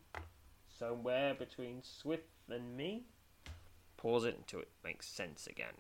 [0.79, 3.05] somewhere between Swift and me.
[3.97, 5.75] Pause it until it makes sense again.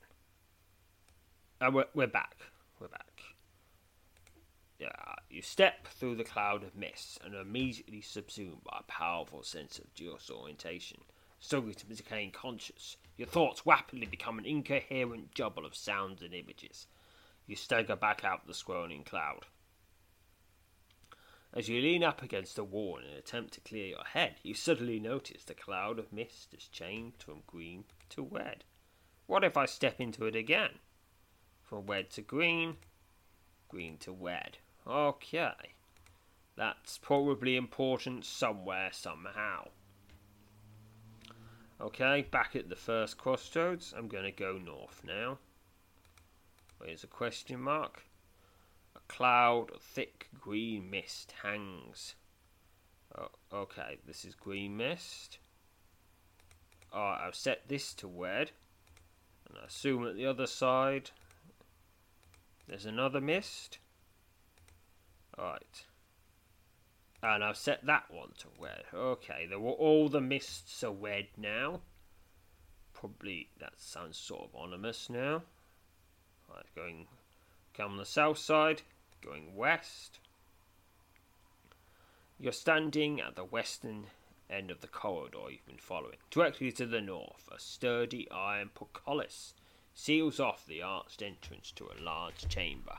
[1.61, 2.37] And we're, we're back.
[2.81, 3.21] We're back.
[4.79, 4.89] Yeah,
[5.31, 9.79] you step through the cloud of mist and are immediately subsumed by a powerful sense
[9.79, 10.99] of disorientation.
[11.39, 16.87] Struggling to maintain conscious, your thoughts rapidly become an incoherent jumble of sounds and images.
[17.47, 19.47] You stagger back out the swirling cloud.
[21.57, 24.53] As you lean up against a wall in an attempt to clear your head, you
[24.53, 28.65] suddenly notice the cloud of mist has changed from green to red.
[29.27, 30.73] What if I step into it again?
[31.63, 32.77] From red to green,
[33.71, 34.59] green to red.
[34.87, 35.73] Okay.
[36.57, 39.69] That's probably important somewhere, somehow.
[41.81, 43.95] Okay, back at the first crossroads.
[43.97, 45.39] I'm going to go north now.
[46.77, 48.06] Where's a question mark?
[49.09, 52.15] Cloud thick green mist hangs.
[53.17, 55.39] Oh, okay, this is green mist.
[56.93, 58.51] Alright, I've set this to red.
[59.49, 61.11] And I assume at the other side
[62.69, 63.79] there's another mist.
[65.39, 65.85] Alright.
[67.23, 68.85] And I've set that one to red.
[68.95, 71.81] Okay, there were all the mists are red now.
[72.93, 75.43] Probably that sounds sort of ominous now.
[76.49, 77.07] Right, going
[77.75, 78.83] come on the south side
[79.27, 80.21] going west.
[82.39, 84.07] You're standing at the western
[84.49, 86.19] end of the corridor you've been following.
[86.31, 89.55] Directly to the north, a sturdy iron portcullis
[89.95, 92.99] seals off the arched entrance to a large chamber.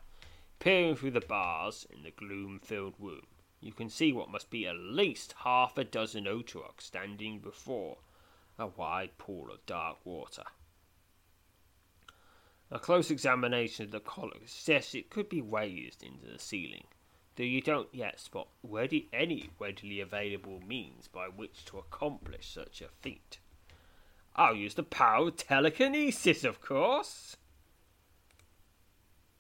[0.60, 3.28] Peering through the bars in the gloom filled room,
[3.62, 7.98] you can see what must be at least half a dozen Otroks standing before
[8.58, 10.44] a wide pool of dark water.
[12.69, 16.86] A close examination of the collar suggests it could be raised into the ceiling,
[17.36, 22.82] though you don't yet spot ready, any readily available means by which to accomplish such
[22.82, 23.39] a feat.
[24.36, 27.38] I'll use the power of telekinesis, of course.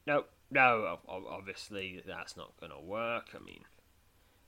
[0.05, 3.31] No, no, obviously that's not going to work.
[3.35, 3.65] I mean,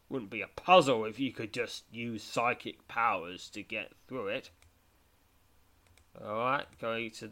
[0.08, 4.52] wouldn't be a puzzle if you could just use psychic powers to get through it.
[6.20, 7.32] Alright, going to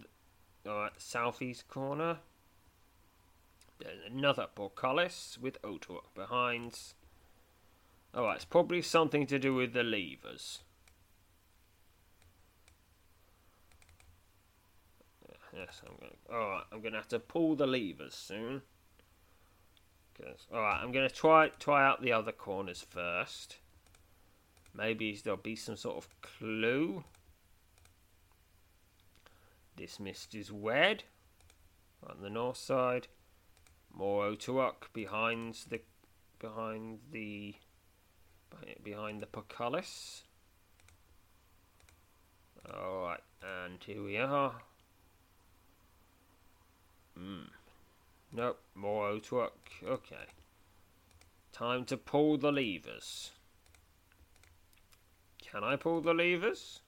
[0.68, 2.18] alright, southeast corner.
[3.80, 6.80] There's another portcullis with Otawuk behind.
[8.16, 10.60] Alright, it's probably something to do with the levers.
[15.56, 16.18] Yes, I'm going.
[16.30, 18.62] Alright, I'm to have to pull the levers soon.
[20.52, 23.58] Alright, I'm to try try out the other corners first.
[24.74, 27.04] Maybe there'll be some sort of clue.
[29.78, 31.04] This mist is red
[32.04, 33.08] on the north side.
[33.94, 35.82] More Otawuk behind the
[36.40, 37.56] behind the
[38.84, 40.24] behind the portcullis.
[42.68, 44.56] Alright, and here we are.
[47.16, 47.44] Hmm.
[48.32, 49.52] Nope, more Otawuk.
[49.84, 50.26] Okay.
[51.52, 53.32] Time to pull the levers.
[55.42, 56.82] Can I pull the levers?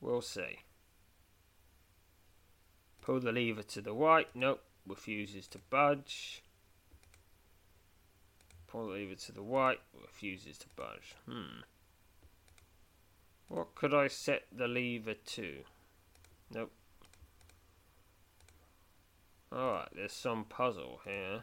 [0.00, 0.60] We'll see.
[3.06, 4.26] Pull the lever to the right.
[4.34, 6.42] Nope, refuses to budge.
[8.66, 9.78] Pull the lever to the right.
[10.02, 11.14] Refuses to budge.
[11.24, 11.60] Hmm.
[13.46, 15.58] What could I set the lever to?
[16.52, 16.72] Nope.
[19.54, 21.42] Alright, there's some puzzle here.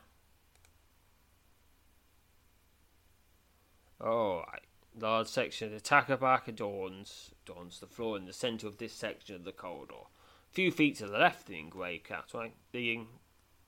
[4.02, 4.64] Alright.
[5.00, 9.38] Large section of the Takabark adorns, adorns the floor in the centre of this section
[9.38, 10.08] of the corridor.
[10.54, 13.08] Few feet to the left, the engraved catwalk, being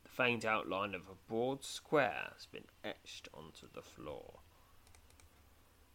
[0.03, 4.35] the faint outline of a broad square has been etched onto the floor.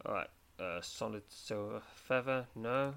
[0.05, 2.95] Alright, uh, solid silver feather, no.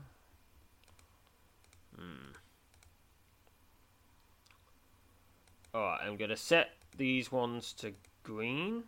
[1.95, 2.31] Hmm.
[5.75, 8.85] Alright, I'm going to set these ones to green.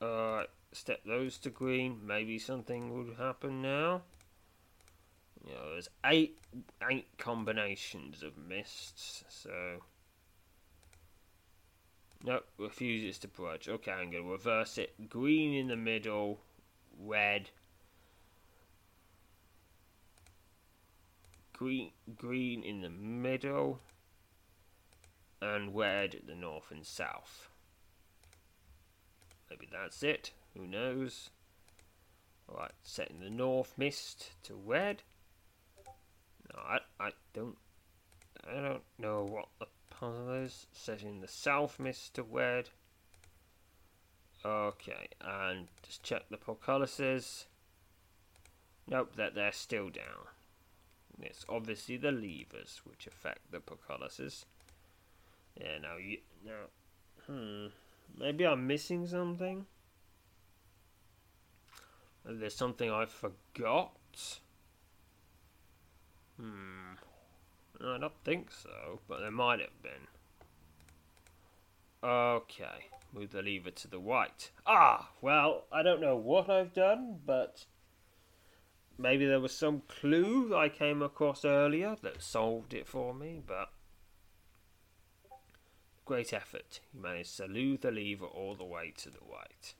[0.00, 2.00] Alright, step those to green.
[2.04, 4.02] Maybe something would happen now.
[5.44, 6.38] You know, there's eight,
[6.90, 9.82] eight combinations of mists, so...
[12.24, 13.68] Nope, refuses to budge.
[13.68, 15.08] Okay, I'm to reverse it.
[15.08, 16.40] Green in the middle,
[16.98, 17.50] red
[21.56, 23.80] green, green in the middle,
[25.40, 27.48] and red at the north and south.
[29.48, 30.32] Maybe that's it.
[30.56, 31.30] Who knows?
[32.48, 35.02] Alright, setting the north mist to red.
[36.54, 37.58] No, I, I don't
[38.48, 40.66] I don't know what the puzzle is.
[40.72, 42.70] Setting the south mist to red.
[44.44, 47.46] Okay, and just check the portcullises.
[48.86, 50.28] Nope, that they're still down.
[51.20, 54.44] It's obviously the levers which affect the portcullises.
[55.60, 56.66] Yeah, now you now,
[57.26, 57.66] hmm,
[58.16, 59.66] maybe I'm missing something.
[62.28, 64.40] There's something I forgot.
[66.38, 66.94] Hmm,
[67.80, 70.08] I don't think so, but there might have been.
[72.02, 74.50] Okay, move the lever to the right.
[74.66, 77.64] Ah, well, I don't know what I've done, but
[78.98, 83.70] maybe there was some clue I came across earlier that solved it for me, but
[86.04, 86.80] great effort.
[86.92, 89.74] You managed to move the lever all the way to the right.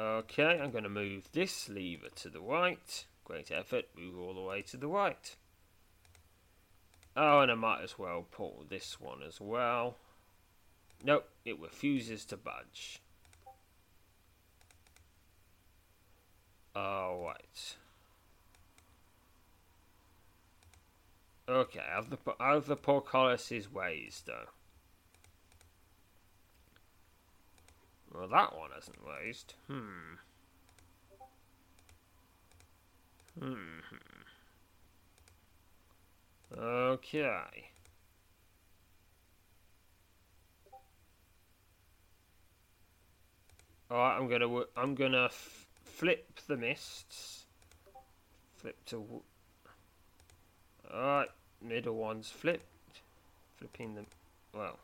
[0.00, 3.04] Okay, I'm going to move this lever to the right.
[3.22, 5.36] Great effort, move all the way to the right.
[7.14, 9.98] Oh, and I might as well pull this one as well.
[11.04, 13.00] Nope, it refuses to budge.
[16.74, 17.76] Alright.
[21.46, 24.46] Okay, have the have the portcullises ways though.
[28.12, 29.54] Well, that one isn't raised.
[29.66, 30.16] Hmm.
[33.38, 33.80] Hmm.
[36.58, 37.70] Okay.
[43.90, 47.44] Alright, I'm gonna I'm gonna flip the mists.
[48.56, 49.22] Flip to.
[50.92, 51.28] Alright,
[51.62, 53.00] middle one's flipped.
[53.56, 54.06] Flipping them.
[54.52, 54.78] Well.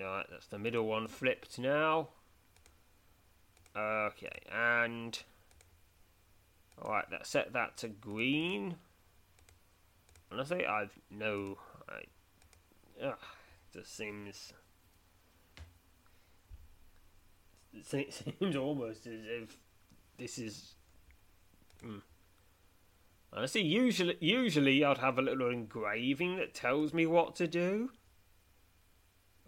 [0.00, 2.08] Alright, that's the middle one flipped now.
[3.76, 5.22] Okay, and
[6.80, 8.76] Alright, that set that to green.
[10.30, 11.58] Honestly, I've no.
[11.88, 13.18] I, ugh,
[13.72, 14.52] just seems.
[17.74, 19.56] It seems almost as if
[20.18, 20.74] this is.
[21.82, 21.98] Hmm.
[23.32, 27.90] Honestly, usually, usually I'd have a little engraving that tells me what to do.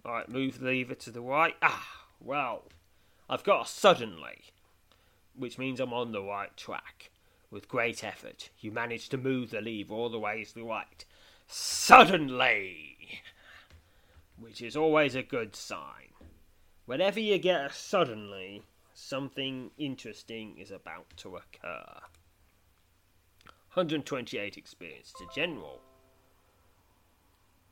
[0.04, 1.56] Alright, move the lever to the right.
[1.62, 2.64] Ah, well,
[3.28, 4.44] I've got a suddenly,
[5.34, 7.10] which means I'm on the right track.
[7.50, 11.04] With great effort, you manage to move the lever all the way to the right.
[11.46, 13.22] Suddenly!
[14.36, 16.10] Which is always a good sign.
[16.84, 22.00] Whenever you get a suddenly, something interesting is about to occur.
[23.74, 25.80] 128 experience to general.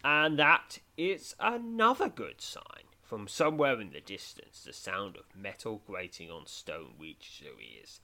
[0.05, 2.85] And that is another good sign.
[3.03, 8.01] From somewhere in the distance, the sound of metal grating on stone reaches your ears.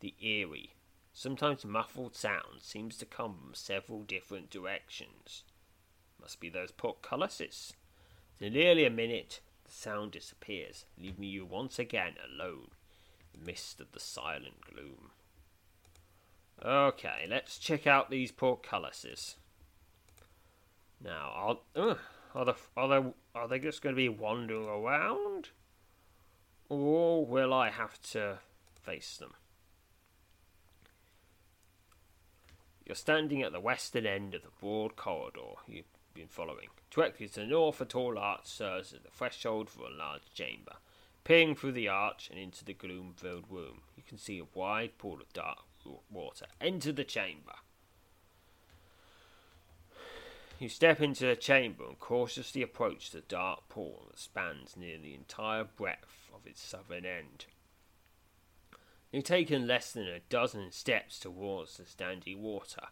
[0.00, 0.74] The eerie,
[1.12, 5.44] sometimes muffled sound seems to come from several different directions.
[6.20, 7.72] Must be those portcullises.
[8.40, 12.70] In nearly a minute, the sound disappears, leaving you once again alone
[13.32, 15.10] in the midst of the silent gloom.
[16.64, 19.36] Okay, let's check out these portcullises.
[21.02, 21.94] Now, are, uh,
[22.34, 25.50] are, the, are, they, are they just going to be wandering around?
[26.68, 28.38] Or will I have to
[28.82, 29.34] face them?
[32.84, 35.84] You're standing at the western end of the broad corridor you've
[36.14, 36.68] been following.
[36.90, 40.72] Directly to the north, a tall arch serves as the threshold for a large chamber.
[41.22, 44.96] Peering through the arch and into the gloom filled room, you can see a wide
[44.96, 45.58] pool of dark
[46.10, 46.46] water.
[46.60, 47.52] Enter the chamber.
[50.58, 55.14] You step into the chamber and cautiously approach the dark pool that spans near the
[55.14, 57.46] entire breadth of its southern end.
[59.12, 62.88] You've taken less than a dozen steps towards the standing water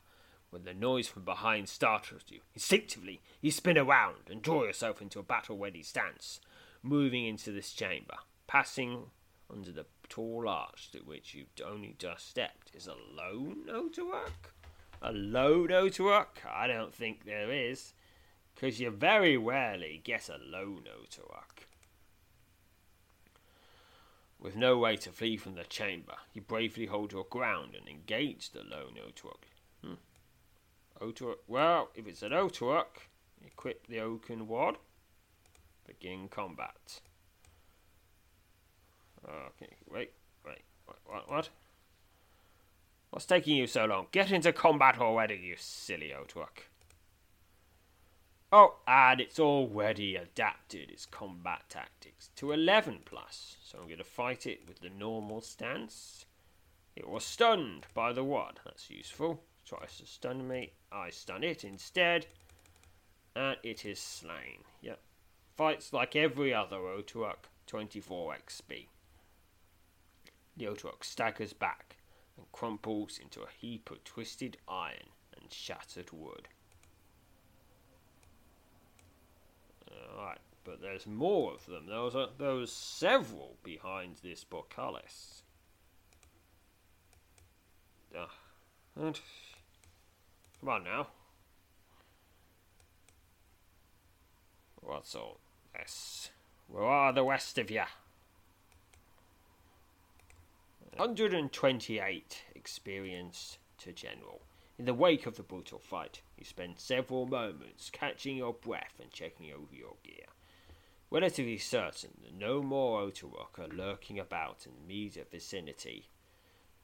[0.51, 2.41] when the noise from behind startles you.
[2.55, 6.41] Instinctively, you spin around and draw yourself into a battle ready stance,
[6.85, 8.14] moving into this chamber.
[8.47, 9.11] Passing
[9.51, 14.53] under the tall arch through which you've only just stepped is a lone Otawak?
[15.03, 16.45] A lone Otawak?
[16.51, 17.95] I don't think there is,
[18.55, 21.67] because you very rarely get a lone Otawak.
[24.39, 28.51] With no way to flee from the chamber, you bravely hold your ground and engage
[28.51, 29.45] the lone Otawak.
[29.83, 29.95] Hmm.
[31.01, 31.39] Otawak.
[31.47, 33.09] Well, if it's an Otawak,
[33.45, 34.77] equip the Oaken Wad.
[35.87, 37.01] Begin combat.
[39.25, 40.13] Okay, wait,
[40.45, 41.49] wait, what, what, what?
[43.11, 44.07] What's taking you so long?
[44.13, 46.69] Get into combat already, you silly Otawak.
[48.53, 54.05] Oh, and it's already adapted its combat tactics to 11 plus, so I'm going to
[54.05, 56.27] fight it with the normal stance.
[56.95, 59.43] It was stunned by the wad, that's useful.
[59.65, 62.27] Tries to stun me, I stun it instead,
[63.35, 64.63] and it is slain.
[64.81, 65.01] Yep.
[65.57, 68.87] Fights like every other Otawak, 24 XP.
[70.57, 71.96] The Otawak staggers back
[72.37, 75.11] and crumples into a heap of twisted iron
[75.41, 76.49] and shattered wood.
[80.16, 81.87] Alright, but there's more of them.
[81.89, 85.43] There was, a, there was several behind this portcullis.
[88.16, 88.26] Uh,
[88.99, 89.20] and
[90.61, 91.09] come on now.
[94.80, 95.41] What's all
[95.76, 96.30] this?
[96.68, 97.82] Where are the rest of you?
[100.97, 104.41] 128 experience to general.
[104.79, 109.11] In the wake of the brutal fight, you spend several moments catching your breath and
[109.11, 110.27] checking over your gear.
[111.11, 116.09] Relatively certain that no more Otawak are lurking about in the immediate vicinity,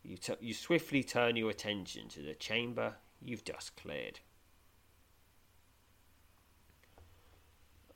[0.03, 4.21] you, t- you swiftly turn your attention to the chamber you've just cleared.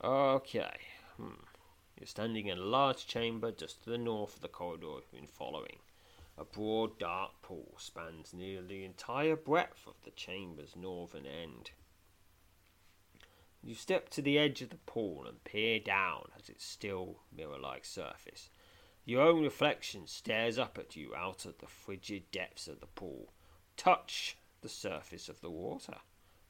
[0.03, 0.77] Okay,
[1.17, 1.29] hmm.
[1.99, 5.27] You're standing in a large chamber just to the north of the corridor you've been
[5.27, 5.77] following.
[6.39, 11.71] A broad dark pool spans nearly the entire breadth of the chamber's northern end.
[13.63, 17.57] You step to the edge of the pool and peer down at its still mirror
[17.57, 18.51] like surface.
[19.03, 23.33] Your own reflection stares up at you out of the frigid depths of the pool.
[23.75, 25.97] Touch the surface of the water.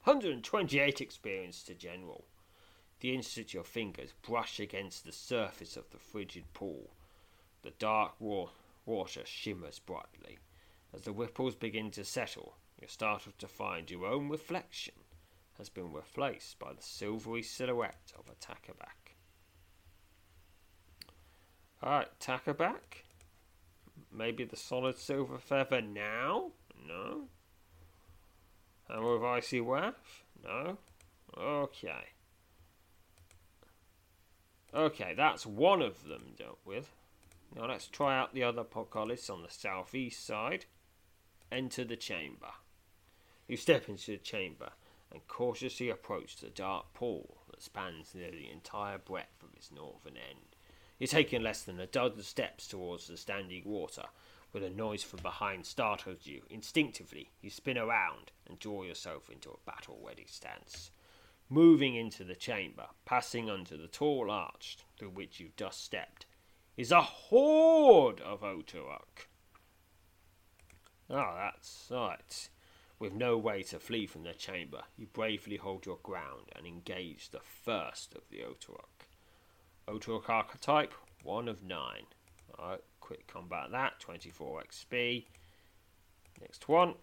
[0.04, 2.26] 128 experience to general.
[3.00, 6.90] The instant your fingers brush against the surface of the frigid pool,
[7.62, 8.52] the dark water
[8.88, 10.38] Water shimmers brightly.
[10.94, 14.94] As the ripples begin to settle, you're startled to find your own reflection
[15.58, 19.12] has been replaced by the silvery silhouette of a tackerback.
[21.82, 23.04] Alright, tackerback?
[24.10, 26.52] Maybe the solid silver feather now,
[26.86, 27.28] No.
[28.88, 30.24] Hammer of Icy Wrath?
[30.42, 30.78] No.
[31.36, 32.06] Okay.
[34.72, 36.97] Okay, that's one of them dealt with.
[37.54, 40.66] Now let's try out the other Portcullis on the southeast side.
[41.50, 42.50] Enter the chamber.
[43.46, 44.70] You step into the chamber
[45.10, 50.16] and cautiously approach the dark pool that spans nearly the entire breadth of its northern
[50.16, 50.56] end.
[50.98, 54.04] You're taking less than a dozen steps towards the standing water
[54.50, 56.42] when a noise from behind startles you.
[56.50, 60.90] Instinctively, you spin around and draw yourself into a battle ready stance.
[61.48, 66.26] Moving into the chamber, passing under the tall arch through which you've just stepped,
[66.78, 69.26] is a horde of Otorok.
[71.10, 72.48] Ah, oh, that's right.
[73.00, 77.30] With no way to flee from the chamber, you bravely hold your ground and engage
[77.30, 79.08] the first of the Otorok.
[79.88, 81.78] Otorok archetype, 1 of 9.
[82.56, 85.24] Alright, quick combat that, 24 XP.
[86.40, 86.94] Next one,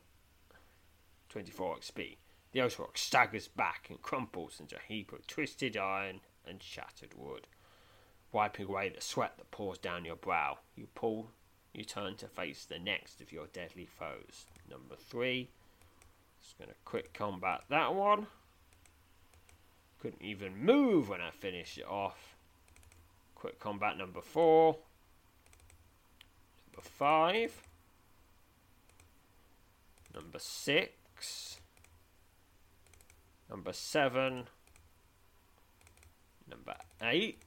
[1.28, 2.16] 24 XP.
[2.54, 7.48] The Otorok staggers back and crumples into a heap of twisted iron and shattered wood.
[8.36, 11.32] Wiping away the sweat that pours down your brow, you pull,
[11.74, 14.46] you turn to face the next of your deadly foes.
[14.70, 15.48] Number three.
[16.42, 18.28] Just gonna quick combat that one.
[20.02, 22.36] Couldn't even move when I finished it off.
[23.36, 24.80] Quick combat number four.
[26.74, 27.62] Number five.
[30.14, 31.62] Number six
[33.50, 34.44] number seven,
[36.50, 37.45] number eight,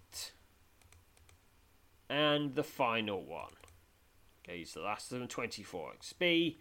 [2.08, 3.52] and the final one.
[4.44, 6.56] Okay, so that's the 24 XP.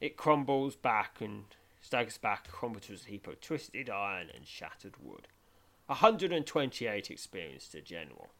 [0.00, 1.44] It crumbles back and
[1.80, 5.28] staggers back, crumbles to a heap of twisted iron and shattered wood.
[5.86, 8.30] 128 experience to general.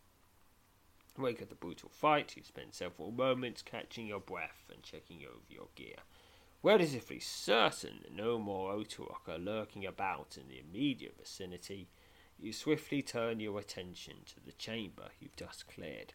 [1.18, 5.44] Wake of the brutal fight, you spend several moments catching your breath and checking over
[5.48, 5.96] your gear.
[6.62, 11.88] Relatively certain that no more Otorok are lurking about in the immediate vicinity,
[12.38, 16.14] you swiftly turn your attention to the chamber you've just cleared.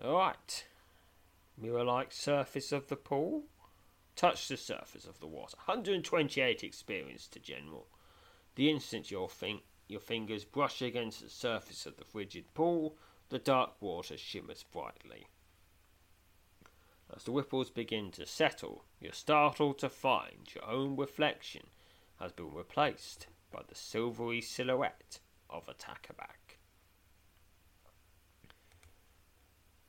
[0.00, 0.66] Alright.
[1.56, 3.44] Mirror like surface of the pool.
[4.14, 5.56] Touch the surface of the water.
[5.64, 7.88] 128 experience to general.
[8.54, 12.96] The instant your, fin- your fingers brush against the surface of the frigid pool,
[13.30, 15.26] the dark water shimmers brightly.
[17.14, 21.66] As the ripples begin to settle, you're startled to find your own reflection
[22.18, 25.18] has been replaced by the silvery silhouette
[25.50, 26.41] of a Tackleback.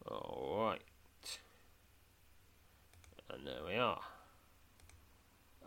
[0.07, 0.81] Alright.
[3.29, 4.01] And there we are.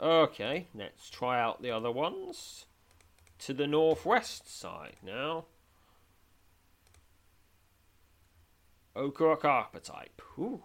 [0.00, 2.66] Okay, let's try out the other ones.
[3.40, 5.46] To the northwest side now.
[8.94, 10.22] Otorok archetype.
[10.38, 10.62] Ooh.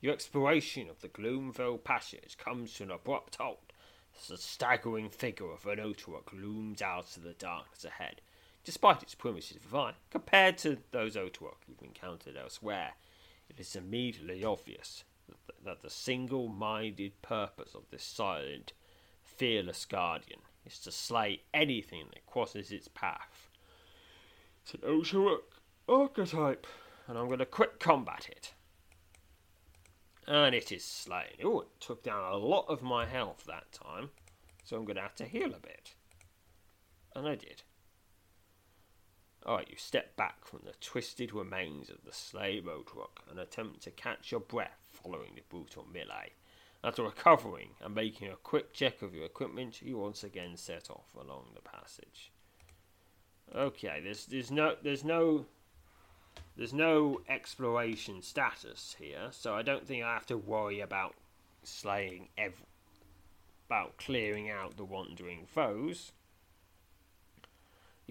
[0.00, 3.72] Your exploration of the Gloomville passage comes to an abrupt halt
[4.18, 8.20] as the staggering figure of an Otorok looms out of the darkness ahead.
[8.64, 12.92] Despite its primitive design, compared to those Otorok you've encountered elsewhere,
[13.54, 15.04] it is immediately obvious
[15.64, 18.72] that, the single minded purpose of this silent,
[19.22, 23.48] fearless guardian is to slay anything that crosses its path.
[24.62, 25.42] It's an Otorok
[25.88, 26.66] archetype,
[27.06, 28.54] and I'm going to quick combat it.
[30.26, 31.38] And it is slain.
[31.44, 34.10] Oh, it took down a lot of my health that time.
[34.64, 35.94] So I'm going to have to heal a bit.
[37.16, 37.62] And I did.
[39.44, 43.90] Alright, you step back from the twisted remains of the slave Otorok and attempt to
[43.90, 46.32] catch your breath following the brutal melee.
[46.84, 51.08] After recovering and making a quick check of your equipment, you once again set off
[51.16, 52.30] along the passage.
[53.54, 55.46] Okay, there's there's no there's no
[56.56, 61.14] there's no exploration status here, so I don't think I have to worry about
[61.64, 62.64] slaying ev-
[63.66, 66.12] about clearing out the wandering foes.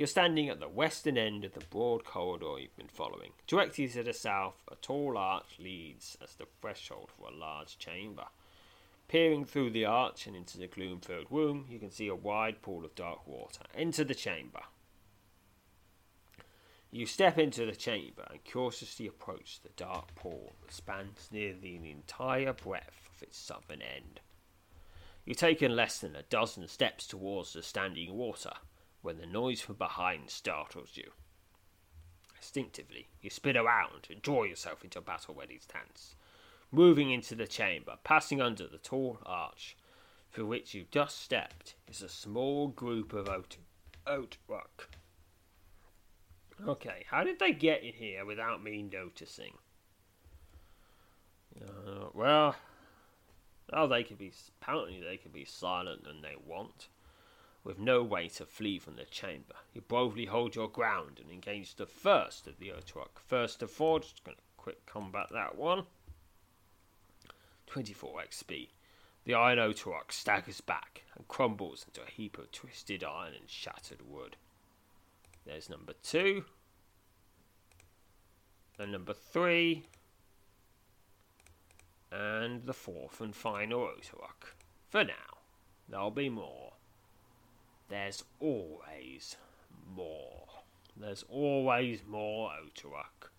[0.02, 3.34] You're standing at the western end of the broad corridor you've been following.
[3.46, 8.26] Directly to the south, a tall arch leads as the threshold for a large chamber.
[9.08, 12.64] Peering through the arch and into the gloom filled room, you can see a wide
[12.64, 13.62] pool of dark water.
[13.76, 14.62] Enter the chamber.
[16.90, 21.92] You step into the chamber and cautiously approach the dark pool that spans nearly the
[21.92, 24.20] entire breadth of its southern end.
[25.26, 28.54] You've taken less than a dozen steps towards the standing water
[29.02, 31.12] when the noise from behind startles you.
[32.38, 36.16] Instinctively, you spin around and draw yourself into battle ready stance,
[36.72, 39.76] moving into the chamber, passing under the tall arch
[40.32, 43.58] through which you've just stepped is a small group of oat,
[44.08, 44.90] oat rock
[46.68, 49.58] Okay, how did they get in here without me noticing?
[51.60, 52.56] Uh, well,
[53.74, 54.32] Oh, they can be
[54.62, 56.90] apparently they can be silent when they want.
[57.64, 61.76] With no way to flee from the chamber, you boldly hold your ground and engage
[61.76, 63.20] the first of the Otorock.
[63.26, 65.86] First to four, just gonna quick combat that one.
[67.68, 68.70] 24 XP.
[69.24, 74.02] The Iron Otorock staggers back and crumbles into a heap of twisted iron and shattered
[74.10, 74.36] wood.
[75.46, 76.46] There's number two.
[78.80, 79.86] And number three.
[82.12, 84.56] And the fourth and final Otorock.
[84.90, 85.38] For now.
[85.88, 86.74] There'll be more.
[87.92, 89.36] There's always
[89.94, 90.48] more.
[90.96, 93.32] There's always more Otorock.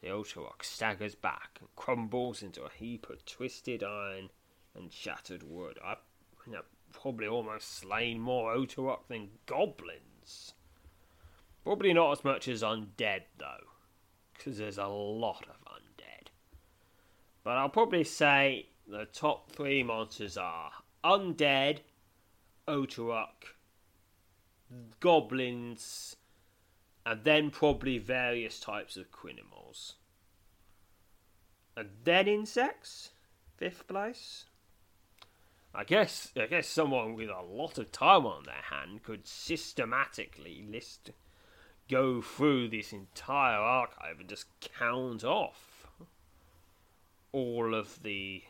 [0.00, 4.30] The Otorock staggers back and crumbles into a heap of twisted iron
[4.74, 5.78] and shattered wood.
[5.84, 5.98] I've
[6.46, 6.62] you know,
[6.94, 10.54] probably almost slain more Otorock than goblins.
[11.62, 13.66] Probably not as much as undead, though,
[14.32, 16.28] because there's a lot of undead.
[17.44, 20.72] But I'll probably say the top three monsters are
[21.04, 21.80] undead,
[22.68, 23.54] Otorock,
[25.00, 26.16] goblins,
[27.04, 29.94] and then probably various types of quinimals.
[31.76, 33.10] And then insects,
[33.56, 34.44] fifth place.
[35.74, 40.64] I guess I guess someone with a lot of time on their hand could systematically
[40.70, 41.12] list
[41.88, 45.86] go through this entire archive and just count off
[47.32, 48.42] all of the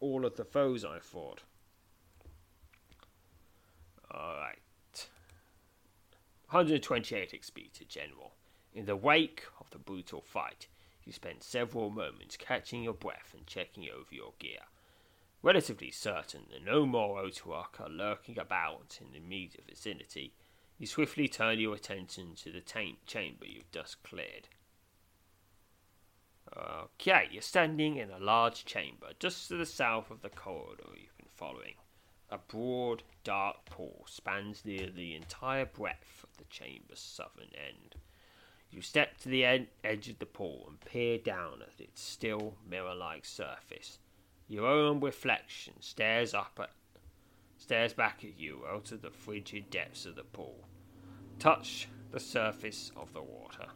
[0.00, 1.42] all of the foes I fought.
[4.14, 4.58] Alright.
[6.50, 8.34] 128 XP to General.
[8.74, 10.66] In the wake of the brutal fight,
[11.04, 14.60] you spend several moments catching your breath and checking over your gear.
[15.42, 20.34] Relatively certain that no more Otorock are lurking about in the immediate vicinity,
[20.78, 24.48] you swiftly turn your attention to the ta- chamber you've just cleared.
[26.56, 31.16] Okay, you're standing in a large chamber just to the south of the corridor you've
[31.16, 31.74] been following.
[32.32, 37.96] A broad, dark pool spans near the entire breadth of the chamber's southern end.
[38.70, 42.56] You step to the ed- edge of the pool and peer down at its still,
[42.66, 43.98] mirror like surface.
[44.48, 46.70] Your own reflection stares up at
[47.58, 50.64] stares back at you out of the frigid depths of the pool.
[51.38, 53.66] Touch the surface of the water.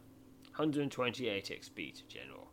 [0.55, 2.49] 128 XP to General.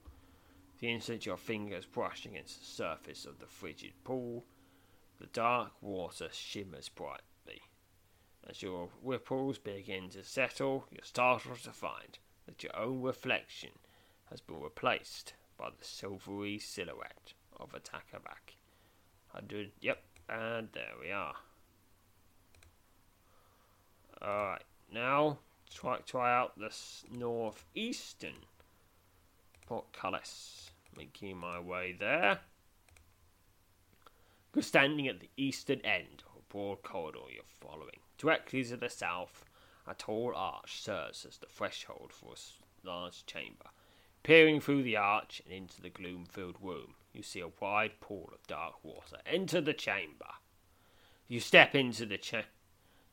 [0.80, 4.44] The instant your fingers brush against the surface of the frigid pool,
[5.20, 7.62] the dark water shimmers brightly.
[8.48, 13.70] As your ripples begin to settle, you're startled to find that your own reflection
[14.30, 18.56] has been replaced by the silvery silhouette of a Takabak.
[19.30, 21.34] 100, yep, and there we are.
[24.22, 25.38] Alright, now
[25.72, 28.36] try, try out this northeastern
[29.66, 30.70] portcullis.
[30.96, 32.40] Making my way there.
[34.54, 37.98] You're standing at the eastern end of a broad corridor you're following.
[38.18, 39.44] Directly to the south,
[39.84, 43.66] a tall arch serves as the threshold for a large chamber.
[44.22, 48.30] Peering through the arch and into the gloom filled room, you see a wide pool
[48.32, 49.16] of dark water.
[49.26, 50.30] Enter the chamber.
[51.26, 52.44] You step into the cha-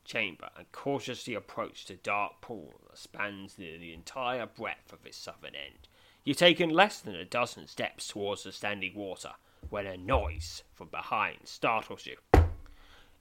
[0.06, 5.18] chamber and cautiously approach the dark pool that spans near the entire breadth of its
[5.18, 5.88] southern end.
[6.24, 9.32] You've taken less than a dozen steps towards the standing water
[9.72, 12.18] when a noise from behind startles you.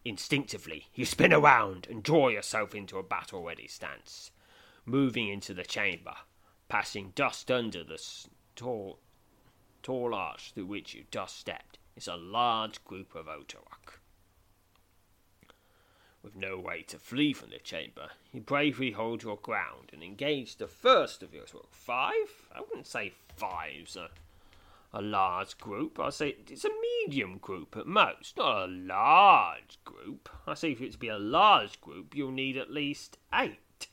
[0.05, 4.33] Instinctively, you spin around and draw yourself into a battle ready stance,
[4.85, 6.15] moving into the chamber,
[6.69, 8.03] passing dust under the
[8.57, 8.99] tall,
[9.83, 14.01] tall arch through which you just stepped is a large group of Otorock.
[16.25, 20.57] With no way to flee from the chamber, you bravely hold your ground and engage
[20.57, 22.49] the first of your five.
[22.53, 24.11] I wouldn't say five's a,
[24.93, 25.99] a large group.
[26.01, 26.71] I'd say it's a
[27.07, 30.29] medium group at most, not a large group.
[30.47, 33.89] I say for it to be a large group, you'll need at least eight.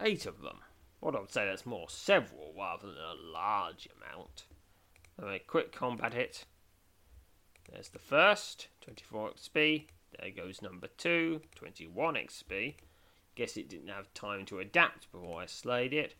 [0.00, 0.58] Eight of them.
[1.00, 4.44] What I would say that's more several rather than a large amount.
[5.20, 6.44] Alright, quick combat hit.
[7.72, 9.86] There's the first, 24 XP.
[10.18, 12.74] There goes number two, 21 XP.
[13.34, 16.14] Guess it didn't have time to adapt before I slayed it.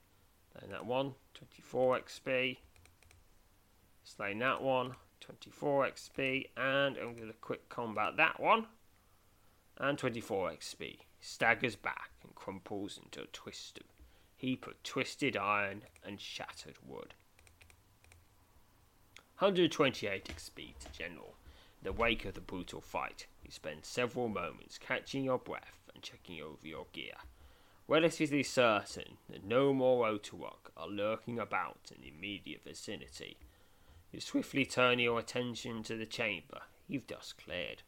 [0.59, 2.59] Then that one, 24 XP.
[4.17, 6.47] Slain that one, 24 XP.
[6.57, 8.67] And I'm going to quick combat that one.
[9.77, 11.01] And 24 XP.
[11.21, 13.85] Staggers back and crumples into a twist of,
[14.35, 17.15] heap of twisted iron and shattered wood.
[19.41, 21.35] 128 XP to General.
[21.83, 26.03] In the wake of the brutal fight, you spend several moments catching your breath and
[26.03, 27.13] checking over your gear.
[27.87, 33.37] Relatively certain that no more Otorock are lurking about in the immediate vicinity,
[34.13, 37.83] You swiftly turn your attention to the chamber you've just cleared.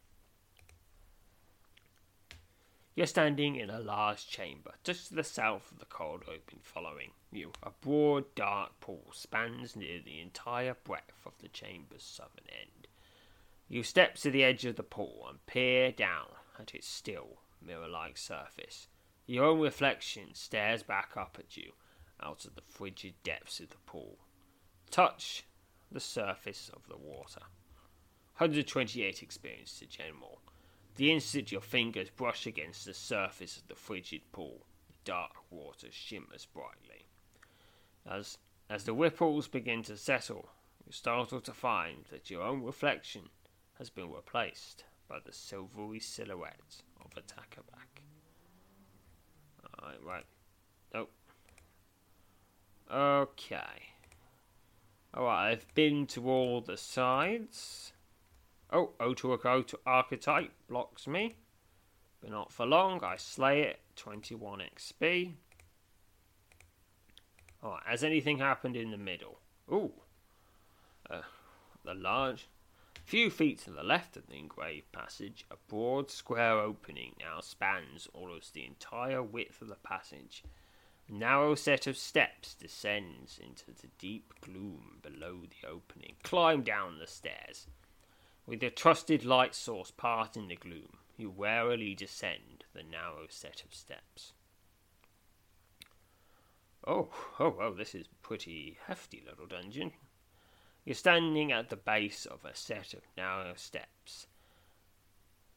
[2.93, 7.11] You're standing in a large chamber, just to the south of the cold open following
[7.31, 7.53] you.
[7.63, 12.87] A broad, dark pool spans near the entire breadth of the chamber's southern end.
[13.67, 16.27] You step to the edge of the pool and peer down
[16.59, 18.87] at its still, mirror like surface.
[19.25, 21.71] Your own reflection stares back up at you
[22.21, 24.17] out of the frigid depths of the pool.
[24.91, 25.45] Touch
[25.91, 27.41] the surface of the water.
[28.37, 30.41] 128 experience to General.
[30.95, 35.87] The instant your fingers brush against the surface of the frigid pool, the dark water
[35.91, 37.07] shimmers brightly.
[38.05, 38.37] As,
[38.69, 40.49] as the ripples begin to settle,
[40.85, 43.29] you startle to find that your own reflection
[43.77, 48.01] has been replaced by the silvery silhouette of a tackerback.
[49.81, 50.25] Alright, right.
[50.93, 51.11] Nope.
[52.91, 53.90] Okay.
[55.15, 57.93] Alright, I've been to all the sides.
[58.71, 59.45] Oh, Otuak
[59.85, 61.35] Archetype blocks me.
[62.21, 63.03] But not for long.
[63.03, 63.81] I slay it.
[63.97, 65.33] 21 XP.
[67.63, 69.39] Alright, has anything happened in the middle?
[69.71, 69.91] Ooh.
[71.09, 71.21] Uh,
[71.83, 72.47] the large
[73.03, 78.07] few feet to the left of the engraved passage, a broad square opening now spans
[78.13, 80.43] almost the entire width of the passage.
[81.11, 86.15] A narrow set of steps descends into the deep gloom below the opening.
[86.23, 87.67] Climb down the stairs.
[88.45, 93.63] With your trusted light source part in the gloom, you warily descend the narrow set
[93.65, 94.31] of steps.
[96.87, 97.09] Oh,
[97.39, 99.91] oh, oh, this is pretty hefty little dungeon.
[100.85, 104.27] You're standing at the base of a set of narrow steps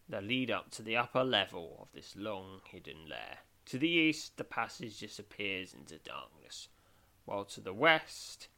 [0.08, 3.38] that lead up to the upper level of this long hidden lair.
[3.66, 6.68] To the east, the passage disappears into darkness,
[7.24, 8.48] while to the west,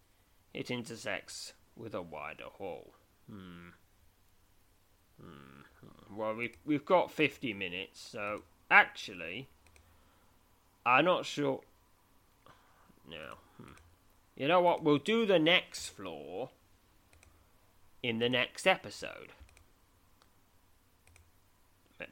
[0.52, 2.94] it intersects with a wider hall.
[3.30, 3.68] Hmm.
[5.20, 5.62] Hmm.
[6.10, 9.48] Well, we've, we've got 50 minutes, so actually,
[10.84, 11.60] I'm not sure.
[13.08, 13.34] No.
[13.58, 13.72] Hmm.
[14.36, 14.82] You know what?
[14.82, 16.50] We'll do the next floor
[18.02, 19.32] in the next episode.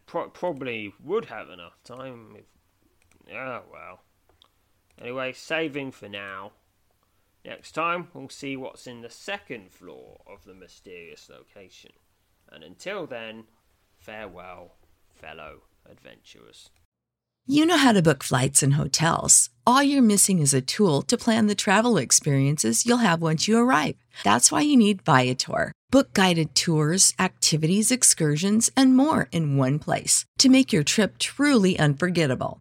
[0.06, 2.44] Pro- probably would have enough time if.
[3.32, 4.00] Oh well.
[5.00, 6.52] Anyway, saving for now.
[7.44, 11.92] Next time, we'll see what's in the second floor of the mysterious location.
[12.50, 13.44] And until then,
[13.98, 14.76] farewell,
[15.12, 16.70] fellow adventurers.
[17.46, 19.50] You know how to book flights and hotels.
[19.66, 23.58] All you're missing is a tool to plan the travel experiences you'll have once you
[23.58, 23.96] arrive.
[24.22, 25.72] That's why you need Viator.
[25.90, 31.78] Book guided tours, activities, excursions, and more in one place to make your trip truly
[31.78, 32.60] unforgettable.